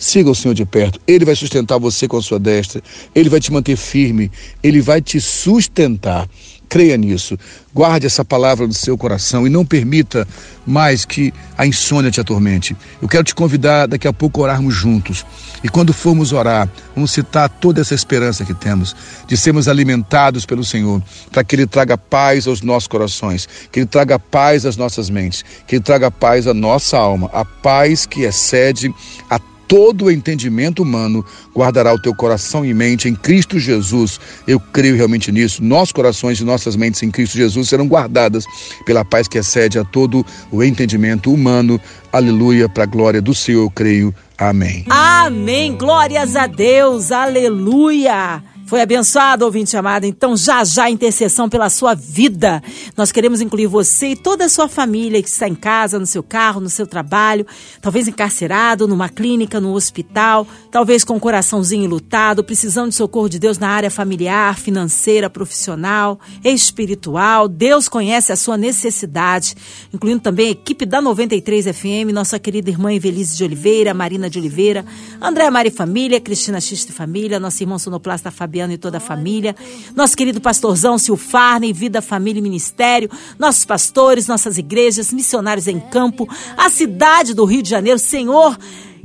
Siga 0.00 0.30
o 0.30 0.34
Senhor 0.34 0.54
de 0.54 0.64
perto. 0.64 0.98
Ele 1.06 1.26
vai 1.26 1.36
sustentar 1.36 1.78
você 1.78 2.08
com 2.08 2.16
a 2.16 2.22
sua 2.22 2.38
destra. 2.38 2.82
Ele 3.14 3.28
vai 3.28 3.38
te 3.38 3.52
manter 3.52 3.76
firme. 3.76 4.32
Ele 4.62 4.80
vai 4.80 5.02
te 5.02 5.20
sustentar. 5.20 6.26
Creia 6.70 6.96
nisso. 6.96 7.36
Guarde 7.74 8.06
essa 8.06 8.24
palavra 8.24 8.64
no 8.64 8.72
seu 8.72 8.96
coração 8.96 9.44
e 9.44 9.50
não 9.50 9.66
permita 9.66 10.26
mais 10.64 11.04
que 11.04 11.34
a 11.58 11.66
insônia 11.66 12.12
te 12.12 12.20
atormente. 12.20 12.76
Eu 13.02 13.08
quero 13.08 13.24
te 13.24 13.34
convidar 13.34 13.88
daqui 13.88 14.06
a 14.06 14.12
pouco 14.12 14.40
a 14.40 14.44
orarmos 14.44 14.72
juntos. 14.72 15.26
E 15.64 15.68
quando 15.68 15.92
formos 15.92 16.32
orar, 16.32 16.70
vamos 16.94 17.10
citar 17.10 17.48
toda 17.48 17.80
essa 17.80 17.92
esperança 17.92 18.44
que 18.44 18.54
temos 18.54 18.94
de 19.26 19.36
sermos 19.36 19.66
alimentados 19.66 20.46
pelo 20.46 20.64
Senhor, 20.64 21.02
para 21.32 21.42
que 21.42 21.56
Ele 21.56 21.66
traga 21.66 21.98
paz 21.98 22.46
aos 22.46 22.62
nossos 22.62 22.86
corações, 22.86 23.48
que 23.72 23.80
Ele 23.80 23.86
traga 23.86 24.16
paz 24.16 24.64
às 24.64 24.76
nossas 24.76 25.10
mentes, 25.10 25.44
que 25.66 25.74
Ele 25.74 25.82
traga 25.82 26.08
paz 26.08 26.46
à 26.46 26.54
nossa 26.54 26.96
alma, 26.96 27.28
a 27.32 27.44
paz 27.44 28.06
que 28.06 28.22
excede 28.22 28.94
a 29.28 29.40
todo 29.70 30.06
o 30.06 30.10
entendimento 30.10 30.82
humano 30.82 31.24
guardará 31.54 31.94
o 31.94 32.02
teu 32.02 32.12
coração 32.12 32.64
e 32.64 32.74
mente 32.74 33.08
em 33.08 33.14
Cristo 33.14 33.56
Jesus. 33.56 34.18
Eu 34.44 34.58
creio 34.58 34.96
realmente 34.96 35.30
nisso. 35.30 35.62
Nossos 35.62 35.92
corações 35.92 36.40
e 36.40 36.44
nossas 36.44 36.74
mentes 36.74 37.00
em 37.04 37.10
Cristo 37.10 37.38
Jesus 37.38 37.68
serão 37.68 37.86
guardadas 37.86 38.44
pela 38.84 39.04
paz 39.04 39.28
que 39.28 39.38
excede 39.38 39.78
a 39.78 39.84
todo 39.84 40.26
o 40.50 40.64
entendimento 40.64 41.32
humano. 41.32 41.80
Aleluia, 42.12 42.68
para 42.68 42.82
a 42.82 42.86
glória 42.86 43.22
do 43.22 43.32
Senhor, 43.32 43.62
eu 43.62 43.70
creio. 43.70 44.12
Amém. 44.36 44.84
Amém. 44.90 45.76
Glórias 45.76 46.34
a 46.34 46.48
Deus. 46.48 47.12
Aleluia. 47.12 48.42
Foi 48.70 48.80
abençoado, 48.80 49.44
ouvinte 49.44 49.76
amado? 49.76 50.04
Então, 50.04 50.36
já 50.36 50.62
já 50.62 50.88
intercessão 50.88 51.48
pela 51.48 51.68
sua 51.68 51.92
vida. 51.92 52.62
Nós 52.96 53.10
queremos 53.10 53.40
incluir 53.40 53.66
você 53.66 54.10
e 54.10 54.16
toda 54.16 54.44
a 54.44 54.48
sua 54.48 54.68
família 54.68 55.20
que 55.20 55.28
está 55.28 55.48
em 55.48 55.56
casa, 55.56 55.98
no 55.98 56.06
seu 56.06 56.22
carro, 56.22 56.60
no 56.60 56.70
seu 56.70 56.86
trabalho, 56.86 57.44
talvez 57.82 58.06
encarcerado, 58.06 58.86
numa 58.86 59.08
clínica, 59.08 59.58
no 59.58 59.72
hospital, 59.72 60.46
talvez 60.70 61.02
com 61.02 61.14
o 61.14 61.16
um 61.16 61.18
coraçãozinho 61.18 61.90
lutado, 61.90 62.44
precisando 62.44 62.90
de 62.90 62.94
socorro 62.94 63.28
de 63.28 63.40
Deus 63.40 63.58
na 63.58 63.70
área 63.70 63.90
familiar, 63.90 64.56
financeira, 64.56 65.28
profissional, 65.28 66.20
espiritual. 66.44 67.48
Deus 67.48 67.88
conhece 67.88 68.30
a 68.30 68.36
sua 68.36 68.56
necessidade, 68.56 69.56
incluindo 69.92 70.20
também 70.20 70.46
a 70.46 70.52
equipe 70.52 70.86
da 70.86 71.02
93 71.02 71.76
FM, 71.76 72.12
nossa 72.14 72.38
querida 72.38 72.70
irmã 72.70 72.94
Evelise 72.94 73.36
de 73.36 73.42
Oliveira, 73.42 73.92
Marina 73.92 74.30
de 74.30 74.38
Oliveira, 74.38 74.84
André 75.20 75.50
Mari 75.50 75.72
Família, 75.72 76.20
Cristina 76.20 76.60
Xiste 76.60 76.92
Família, 76.92 77.40
nossa 77.40 77.64
irmã 77.64 77.76
sonoplasta 77.76 78.30
Fabiana 78.30 78.59
Fabiano 78.60 78.72
e 78.74 78.78
toda 78.78 78.98
a 78.98 79.00
família, 79.00 79.56
nosso 79.94 80.16
querido 80.16 80.40
pastorzão 80.40 80.98
Silfarne, 80.98 81.72
Vida, 81.72 82.02
Família 82.02 82.40
e 82.40 82.42
Ministério, 82.42 83.10
nossos 83.38 83.64
pastores, 83.64 84.26
nossas 84.26 84.58
igrejas, 84.58 85.12
missionários 85.12 85.66
em 85.66 85.80
campo, 85.80 86.28
a 86.56 86.68
cidade 86.68 87.32
do 87.32 87.44
Rio 87.44 87.62
de 87.62 87.70
Janeiro, 87.70 87.98
Senhor. 87.98 88.58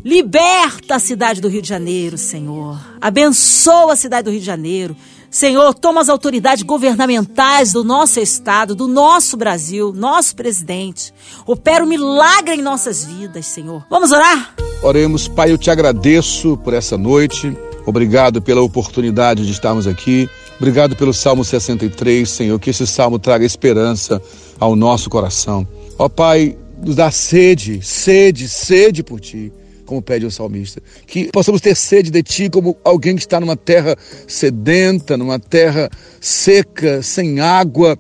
Liberta 0.04 0.96
a 0.96 1.00
cidade 1.00 1.42
do 1.42 1.48
Rio 1.48 1.62
de 1.62 1.70
Janeiro, 1.70 2.18
Senhor. 2.18 2.80
Abençoa 3.02 3.94
a 3.94 3.96
cidade 3.96 4.26
do 4.26 4.32
Rio 4.32 4.40
de 4.40 4.46
Janeiro. 4.46 4.96
Senhor, 5.32 5.74
toma 5.74 6.02
as 6.02 6.10
autoridades 6.10 6.64
governamentais 6.64 7.74
do 7.74 7.84
nosso 7.84 8.20
estado, 8.20 8.76
do 8.76 8.88
nosso 8.88 9.36
Brasil, 9.36 9.92
nosso 9.94 10.36
presidente. 10.36 11.14
Opera 11.46 11.84
um 11.84 11.88
milagre 11.88 12.56
em 12.56 12.62
nossas 12.62 13.04
vidas, 13.04 13.48
Senhor. 13.48 13.84
Vamos 13.90 14.12
orar? 14.12 14.54
Oremos, 14.84 15.28
Pai, 15.28 15.52
eu 15.52 15.58
te 15.58 15.72
agradeço 15.72 16.56
por 16.58 16.74
essa 16.74 16.98
noite. 16.98 17.58
Obrigado 17.86 18.42
pela 18.42 18.62
oportunidade 18.62 19.46
de 19.46 19.52
estarmos 19.52 19.86
aqui. 19.88 20.30
Obrigado 20.58 20.96
pelo 20.96 21.14
Salmo 21.14 21.44
63, 21.44 22.28
Senhor, 22.30 22.60
que 22.60 22.70
esse 22.70 22.88
salmo 22.88 23.20
traga 23.20 23.46
esperança 23.46 24.22
ao 24.60 24.76
nosso 24.76 25.10
coração. 25.10 25.68
Ó 25.98 26.10
Pai, 26.10 26.58
nos 26.82 26.96
dá 26.96 27.12
sede, 27.12 27.82
sede, 27.82 28.50
sede 28.50 29.04
por 29.04 29.20
Ti, 29.20 29.52
como 29.86 30.02
pede 30.02 30.26
o 30.26 30.32
salmista. 30.32 30.82
Que 31.06 31.30
possamos 31.32 31.62
ter 31.62 31.76
sede 31.76 32.10
de 32.10 32.24
Ti 32.24 32.50
como 32.50 32.76
alguém 32.84 33.16
que 33.16 33.22
está 33.22 33.40
numa 33.40 33.56
terra 33.56 33.96
sedenta, 34.28 35.18
numa 35.18 35.40
terra 35.40 35.90
seca, 36.20 37.02
sem 37.02 37.40
água, 37.40 37.98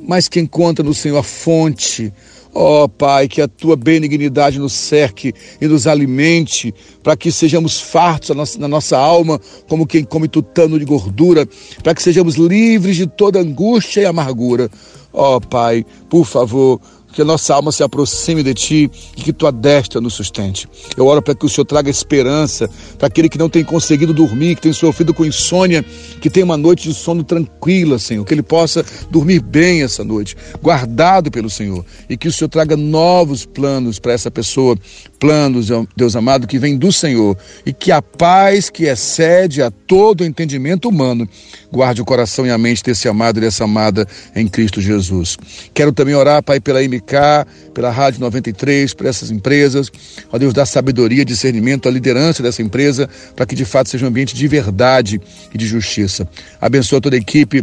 mas 0.00 0.28
que 0.28 0.40
encontra 0.40 0.84
no 0.84 0.92
Senhor 0.92 1.18
a 1.18 1.22
fonte, 1.22 2.12
Ó 2.58 2.84
oh, 2.84 2.88
Pai, 2.88 3.28
que 3.28 3.42
a 3.42 3.46
tua 3.46 3.76
benignidade 3.76 4.58
nos 4.58 4.72
cerque 4.72 5.34
e 5.60 5.66
nos 5.66 5.86
alimente, 5.86 6.74
para 7.02 7.14
que 7.14 7.30
sejamos 7.30 7.78
fartos 7.78 8.56
na 8.56 8.66
nossa 8.66 8.96
alma, 8.96 9.38
como 9.68 9.86
quem 9.86 10.02
come 10.02 10.26
tutano 10.26 10.78
de 10.78 10.86
gordura, 10.86 11.46
para 11.82 11.94
que 11.94 12.02
sejamos 12.02 12.36
livres 12.36 12.96
de 12.96 13.06
toda 13.06 13.40
angústia 13.40 14.00
e 14.00 14.06
amargura. 14.06 14.70
Ó 15.12 15.36
oh, 15.36 15.40
Pai, 15.42 15.84
por 16.08 16.24
favor, 16.24 16.80
que 17.12 17.22
a 17.22 17.24
nossa 17.24 17.54
alma 17.54 17.72
se 17.72 17.82
aproxime 17.82 18.42
de 18.42 18.54
Ti 18.54 18.90
e 19.16 19.22
que 19.22 19.32
Tua 19.32 19.50
destra 19.50 20.00
nos 20.00 20.14
sustente. 20.14 20.68
Eu 20.96 21.06
oro 21.06 21.22
para 21.22 21.34
que 21.34 21.46
o 21.46 21.48
Senhor 21.48 21.64
traga 21.64 21.90
esperança 21.90 22.68
para 22.98 23.08
aquele 23.08 23.28
que 23.28 23.38
não 23.38 23.48
tem 23.48 23.64
conseguido 23.64 24.12
dormir, 24.12 24.56
que 24.56 24.62
tem 24.62 24.72
sofrido 24.72 25.14
com 25.14 25.24
insônia, 25.24 25.84
que 26.20 26.28
tem 26.28 26.42
uma 26.42 26.56
noite 26.56 26.88
de 26.88 26.94
sono 26.94 27.24
tranquila, 27.24 27.98
Senhor, 27.98 28.24
que 28.24 28.34
ele 28.34 28.42
possa 28.42 28.84
dormir 29.10 29.40
bem 29.40 29.82
essa 29.82 30.04
noite, 30.04 30.36
guardado 30.62 31.30
pelo 31.30 31.48
Senhor, 31.48 31.84
e 32.08 32.16
que 32.16 32.28
o 32.28 32.32
Senhor 32.32 32.48
traga 32.48 32.76
novos 32.76 33.46
planos 33.46 33.98
para 33.98 34.12
essa 34.12 34.30
pessoa, 34.30 34.76
planos, 35.18 35.68
Deus 35.96 36.16
amado, 36.16 36.46
que 36.46 36.58
vem 36.58 36.76
do 36.76 36.92
Senhor, 36.92 37.36
e 37.64 37.72
que 37.72 37.90
a 37.90 38.02
paz 38.02 38.68
que 38.70 38.84
excede 38.84 39.62
a 39.62 39.70
todo 39.70 40.24
entendimento 40.24 40.88
humano 40.88 41.28
guarde 41.76 42.00
o 42.00 42.04
coração 42.04 42.46
e 42.46 42.50
a 42.50 42.58
mente 42.58 42.82
desse 42.82 43.08
amado 43.08 43.38
e 43.38 43.42
dessa 43.42 43.64
amada 43.64 44.06
em 44.34 44.48
Cristo 44.48 44.80
Jesus. 44.80 45.36
Quero 45.72 45.92
também 45.92 46.14
orar, 46.14 46.42
Pai, 46.42 46.58
pela 46.58 46.82
MK 46.82 47.46
pela 47.76 47.90
Rádio 47.90 48.20
93, 48.20 48.94
por 48.94 49.04
essas 49.04 49.30
empresas. 49.30 49.92
Ó 50.32 50.38
Deus, 50.38 50.54
dá 50.54 50.64
sabedoria, 50.64 51.26
discernimento 51.26 51.86
à 51.86 51.92
liderança 51.92 52.42
dessa 52.42 52.62
empresa, 52.62 53.06
para 53.34 53.44
que 53.44 53.54
de 53.54 53.66
fato 53.66 53.90
seja 53.90 54.06
um 54.06 54.08
ambiente 54.08 54.34
de 54.34 54.48
verdade 54.48 55.20
e 55.52 55.58
de 55.58 55.66
justiça. 55.66 56.26
Abençoa 56.58 57.02
toda 57.02 57.16
a 57.16 57.18
equipe 57.18 57.62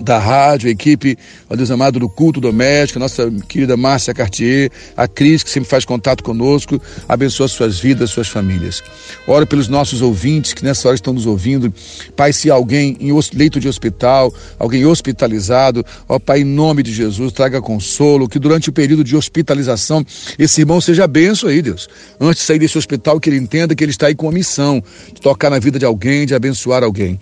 da 0.00 0.18
rádio, 0.18 0.68
a 0.68 0.72
equipe, 0.72 1.16
ó 1.48 1.56
Deus 1.56 1.70
amado, 1.70 1.98
do 1.98 2.08
culto 2.08 2.40
doméstico, 2.40 2.98
a 2.98 3.00
nossa 3.00 3.30
querida 3.48 3.76
Márcia 3.76 4.14
Cartier, 4.14 4.70
a 4.96 5.06
Cris, 5.06 5.42
que 5.42 5.50
sempre 5.50 5.68
faz 5.68 5.84
contato 5.84 6.22
conosco, 6.22 6.80
abençoa 7.08 7.48
suas 7.48 7.78
vidas, 7.78 8.10
suas 8.10 8.28
famílias. 8.28 8.82
Oro 9.26 9.46
pelos 9.46 9.68
nossos 9.68 10.02
ouvintes 10.02 10.52
que 10.54 10.64
nessa 10.64 10.88
hora 10.88 10.94
estão 10.94 11.12
nos 11.12 11.26
ouvindo. 11.26 11.72
Pai, 12.16 12.32
se 12.32 12.50
alguém 12.50 12.96
em 13.00 13.12
leito 13.34 13.60
de 13.60 13.68
hospital, 13.68 14.32
alguém 14.58 14.84
hospitalizado, 14.84 15.84
ó 16.08 16.18
Pai, 16.18 16.40
em 16.40 16.44
nome 16.44 16.82
de 16.82 16.92
Jesus, 16.92 17.32
traga 17.32 17.60
consolo, 17.60 18.28
que 18.28 18.38
durante 18.38 18.70
o 18.70 18.72
período 18.72 19.04
de 19.04 19.16
hospitalização, 19.16 20.04
esse 20.38 20.60
irmão 20.60 20.80
seja 20.80 21.06
benção 21.06 21.48
aí, 21.48 21.62
Deus. 21.62 21.88
Antes 22.20 22.42
de 22.42 22.46
sair 22.46 22.58
desse 22.58 22.78
hospital, 22.78 23.20
que 23.20 23.28
ele 23.28 23.36
entenda 23.36 23.74
que 23.74 23.84
ele 23.84 23.90
está 23.90 24.06
aí 24.06 24.14
com 24.14 24.28
a 24.28 24.32
missão 24.32 24.82
de 25.12 25.20
tocar 25.20 25.50
na 25.50 25.58
vida 25.58 25.78
de 25.78 25.84
alguém, 25.84 26.26
de 26.26 26.34
abençoar 26.34 26.82
alguém 26.82 27.18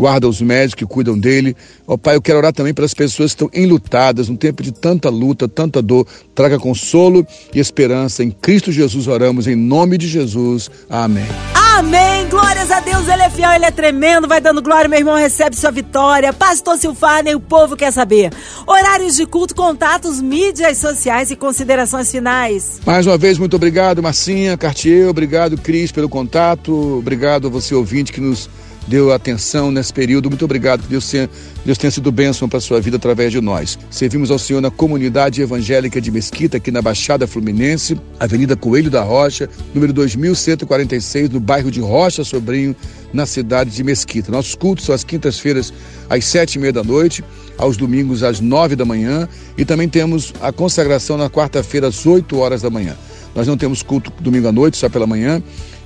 guarda 0.00 0.26
os 0.26 0.40
médicos 0.40 0.74
que 0.76 0.86
cuidam 0.86 1.18
dele. 1.18 1.54
Ó 1.86 1.92
oh, 1.92 1.98
Pai, 1.98 2.16
eu 2.16 2.22
quero 2.22 2.38
orar 2.38 2.54
também 2.54 2.72
pelas 2.72 2.94
pessoas 2.94 3.34
que 3.34 3.44
estão 3.44 3.50
enlutadas, 3.52 4.30
num 4.30 4.36
tempo 4.36 4.62
de 4.62 4.72
tanta 4.72 5.10
luta, 5.10 5.46
tanta 5.46 5.82
dor. 5.82 6.06
Traga 6.34 6.58
consolo 6.58 7.26
e 7.54 7.60
esperança. 7.60 8.24
Em 8.24 8.30
Cristo 8.30 8.72
Jesus 8.72 9.06
oramos, 9.06 9.46
em 9.46 9.54
nome 9.54 9.98
de 9.98 10.08
Jesus. 10.08 10.70
Amém. 10.88 11.26
Amém. 11.54 12.26
Glórias 12.30 12.70
a 12.70 12.80
Deus, 12.80 13.08
ele 13.08 13.22
é 13.22 13.28
fiel, 13.28 13.52
ele 13.52 13.66
é 13.66 13.70
tremendo. 13.70 14.26
Vai 14.26 14.40
dando 14.40 14.62
glória, 14.62 14.88
meu 14.88 14.98
irmão, 14.98 15.16
recebe 15.16 15.54
sua 15.54 15.70
vitória. 15.70 16.32
Pastor 16.32 16.78
Silfarne, 16.78 17.34
o 17.34 17.40
povo 17.40 17.76
quer 17.76 17.92
saber. 17.92 18.32
Horários 18.66 19.16
de 19.16 19.26
culto, 19.26 19.54
contatos, 19.54 20.20
mídias 20.20 20.78
sociais 20.78 21.30
e 21.30 21.36
considerações 21.36 22.10
finais. 22.10 22.80
Mais 22.86 23.06
uma 23.06 23.18
vez, 23.18 23.36
muito 23.36 23.56
obrigado, 23.56 24.02
Marcinha, 24.02 24.56
Cartier. 24.56 25.08
Obrigado, 25.08 25.58
Cris, 25.58 25.92
pelo 25.92 26.08
contato. 26.08 26.98
Obrigado 26.98 27.48
a 27.48 27.50
você, 27.50 27.74
ouvinte, 27.74 28.12
que 28.12 28.20
nos 28.20 28.48
deu 28.86 29.12
atenção 29.12 29.70
nesse 29.70 29.92
período. 29.92 30.28
Muito 30.28 30.44
obrigado, 30.44 30.82
Deus 30.88 31.08
tenha, 31.10 31.28
Deus 31.64 31.78
tenha 31.78 31.90
sido 31.90 32.10
bênção 32.10 32.48
para 32.48 32.58
a 32.58 32.60
sua 32.60 32.80
vida 32.80 32.96
através 32.96 33.32
de 33.32 33.40
nós. 33.40 33.78
Servimos 33.90 34.30
ao 34.30 34.38
Senhor 34.38 34.60
na 34.60 34.70
comunidade 34.70 35.42
evangélica 35.42 36.00
de 36.00 36.10
Mesquita, 36.10 36.56
aqui 36.56 36.70
na 36.70 36.82
Baixada 36.82 37.26
Fluminense, 37.26 37.98
Avenida 38.18 38.56
Coelho 38.56 38.90
da 38.90 39.02
Rocha, 39.02 39.48
número 39.74 39.92
2146, 39.92 41.30
no 41.30 41.40
bairro 41.40 41.70
de 41.70 41.80
Rocha 41.80 42.24
Sobrinho, 42.24 42.74
na 43.12 43.26
cidade 43.26 43.70
de 43.70 43.82
Mesquita. 43.82 44.30
Nossos 44.30 44.54
cultos 44.54 44.84
são 44.84 44.94
às 44.94 45.04
quintas-feiras, 45.04 45.72
às 46.08 46.24
sete 46.24 46.54
e 46.54 46.58
meia 46.58 46.72
da 46.72 46.84
noite, 46.84 47.24
aos 47.58 47.76
domingos, 47.76 48.22
às 48.22 48.40
nove 48.40 48.76
da 48.76 48.84
manhã, 48.84 49.28
e 49.56 49.64
também 49.64 49.88
temos 49.88 50.32
a 50.40 50.52
consagração 50.52 51.16
na 51.16 51.28
quarta-feira, 51.28 51.88
às 51.88 52.06
oito 52.06 52.38
horas 52.38 52.62
da 52.62 52.70
manhã. 52.70 52.96
Nós 53.34 53.46
não 53.46 53.56
temos 53.56 53.82
culto 53.82 54.12
domingo 54.20 54.48
à 54.48 54.52
noite, 54.52 54.76
só 54.76 54.88
pela 54.88 55.06
manhã, 55.06 55.42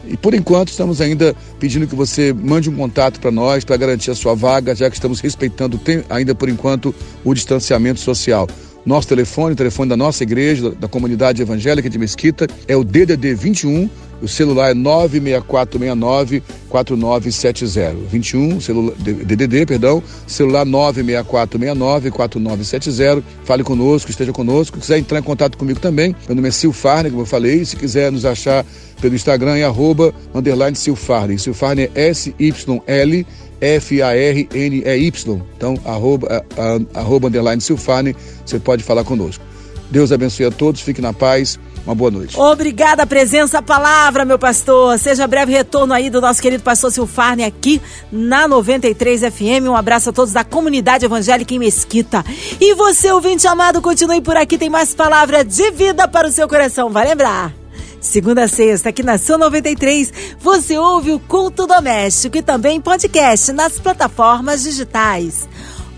E 0.06 0.16
por 0.16 0.34
enquanto 0.34 0.68
estamos 0.68 1.00
ainda 1.00 1.34
pedindo 1.58 1.86
que 1.86 1.94
você 1.94 2.32
mande 2.32 2.68
um 2.68 2.76
contato 2.76 3.20
para 3.20 3.30
nós 3.30 3.64
para 3.64 3.76
garantir 3.76 4.10
a 4.10 4.14
sua 4.14 4.34
vaga, 4.34 4.74
já 4.74 4.88
que 4.88 4.96
estamos 4.96 5.20
respeitando 5.20 5.80
ainda 6.10 6.34
por 6.34 6.48
enquanto 6.48 6.94
o 7.24 7.34
distanciamento 7.34 8.00
social. 8.00 8.48
Nosso 8.84 9.08
telefone, 9.08 9.54
o 9.54 9.56
telefone 9.56 9.88
da 9.88 9.96
nossa 9.96 10.22
igreja, 10.22 10.70
da 10.70 10.86
comunidade 10.86 11.40
evangélica 11.40 11.88
de 11.88 11.98
Mesquita, 11.98 12.46
é 12.68 12.76
o 12.76 12.84
DDD 12.84 13.34
21 13.34 13.88
o 14.24 14.28
celular 14.28 14.70
é 14.70 14.74
96469 14.74 16.42
4970. 16.68 17.94
21, 18.08 18.60
celular, 18.60 18.94
DDD, 18.96 19.66
perdão, 19.66 20.02
celular 20.26 20.64
96469 20.64 22.10
4970. 22.10 23.22
Fale 23.44 23.62
conosco, 23.62 24.10
esteja 24.10 24.32
conosco. 24.32 24.76
Se 24.76 24.82
quiser 24.82 24.98
entrar 24.98 25.18
em 25.18 25.22
contato 25.22 25.58
comigo 25.58 25.78
também, 25.78 26.16
meu 26.26 26.36
nome 26.36 26.48
é 26.48 26.50
Silfarne, 26.50 27.10
como 27.10 27.22
eu 27.22 27.26
falei. 27.26 27.64
Se 27.66 27.76
quiser 27.76 28.10
nos 28.10 28.24
achar 28.24 28.64
pelo 29.00 29.14
Instagram, 29.14 29.56
é 29.56 29.64
arroba, 29.64 30.14
underline 30.34 30.74
Silfarne. 30.74 31.38
Silfarne 31.38 31.90
é 31.94 32.08
S-Y-L 32.08 33.26
F-A-R-N-E-Y. 33.64 35.42
Então, 35.56 35.74
arroba, 35.84 36.44
arroba 36.92 37.28
underline 37.28 37.60
Silfarne, 37.60 38.14
você 38.44 38.58
pode 38.58 38.82
falar 38.84 39.04
conosco. 39.04 39.42
Deus 39.90 40.12
abençoe 40.12 40.46
a 40.46 40.50
todos, 40.50 40.80
fique 40.80 41.00
na 41.00 41.12
paz. 41.12 41.58
Uma 41.86 41.94
boa 41.94 42.10
noite. 42.10 42.38
Obrigada 42.38 43.06
presença, 43.06 43.60
palavra, 43.60 44.24
meu 44.24 44.38
pastor. 44.38 44.98
Seja 44.98 45.26
breve 45.26 45.52
retorno 45.52 45.92
aí 45.92 46.08
do 46.08 46.18
nosso 46.18 46.40
querido 46.40 46.62
pastor 46.62 46.90
Silfarne 46.90 47.44
aqui 47.44 47.80
na 48.10 48.48
93 48.48 49.20
FM. 49.20 49.68
Um 49.68 49.76
abraço 49.76 50.08
a 50.08 50.12
todos 50.12 50.32
da 50.32 50.42
comunidade 50.42 51.04
evangélica 51.04 51.52
em 51.52 51.58
Mesquita. 51.58 52.24
E 52.58 52.74
você, 52.74 53.12
ouvinte 53.12 53.46
amado, 53.46 53.82
continue 53.82 54.22
por 54.22 54.36
aqui. 54.36 54.56
Tem 54.56 54.70
mais 54.70 54.94
palavra 54.94 55.44
de 55.44 55.70
vida 55.72 56.08
para 56.08 56.26
o 56.26 56.32
seu 56.32 56.48
coração. 56.48 56.88
Vai 56.88 57.06
lembrar. 57.06 57.63
Segunda 58.04 58.44
a 58.44 58.48
sexta, 58.48 58.90
aqui 58.90 59.02
na 59.02 59.16
São 59.16 59.38
93, 59.38 60.12
você 60.38 60.76
ouve 60.76 61.10
o 61.10 61.18
Culto 61.18 61.66
Doméstico 61.66 62.36
e 62.36 62.42
também 62.42 62.78
podcast 62.78 63.50
nas 63.50 63.80
plataformas 63.80 64.62
digitais. 64.62 65.48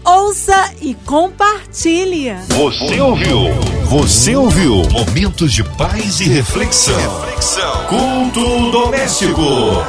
Ouça 0.04 0.72
e 0.80 0.94
compartilhe. 0.94 2.32
Você 2.48 3.00
ouviu? 3.00 3.38
Você 3.86 4.36
ouviu? 4.36 4.82
Momentos 4.88 5.52
de 5.52 5.64
paz 5.64 6.20
e 6.20 6.28
reflexão. 6.28 6.96
reflexão. 6.96 7.86
Culto 7.88 8.70
doméstico. 8.70 9.42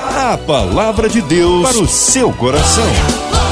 A 0.09 0.35
palavra 0.39 1.07
de 1.07 1.21
Deus 1.21 1.69
para 1.69 1.77
o 1.83 1.87
seu 1.87 2.33
coração. 2.33 3.46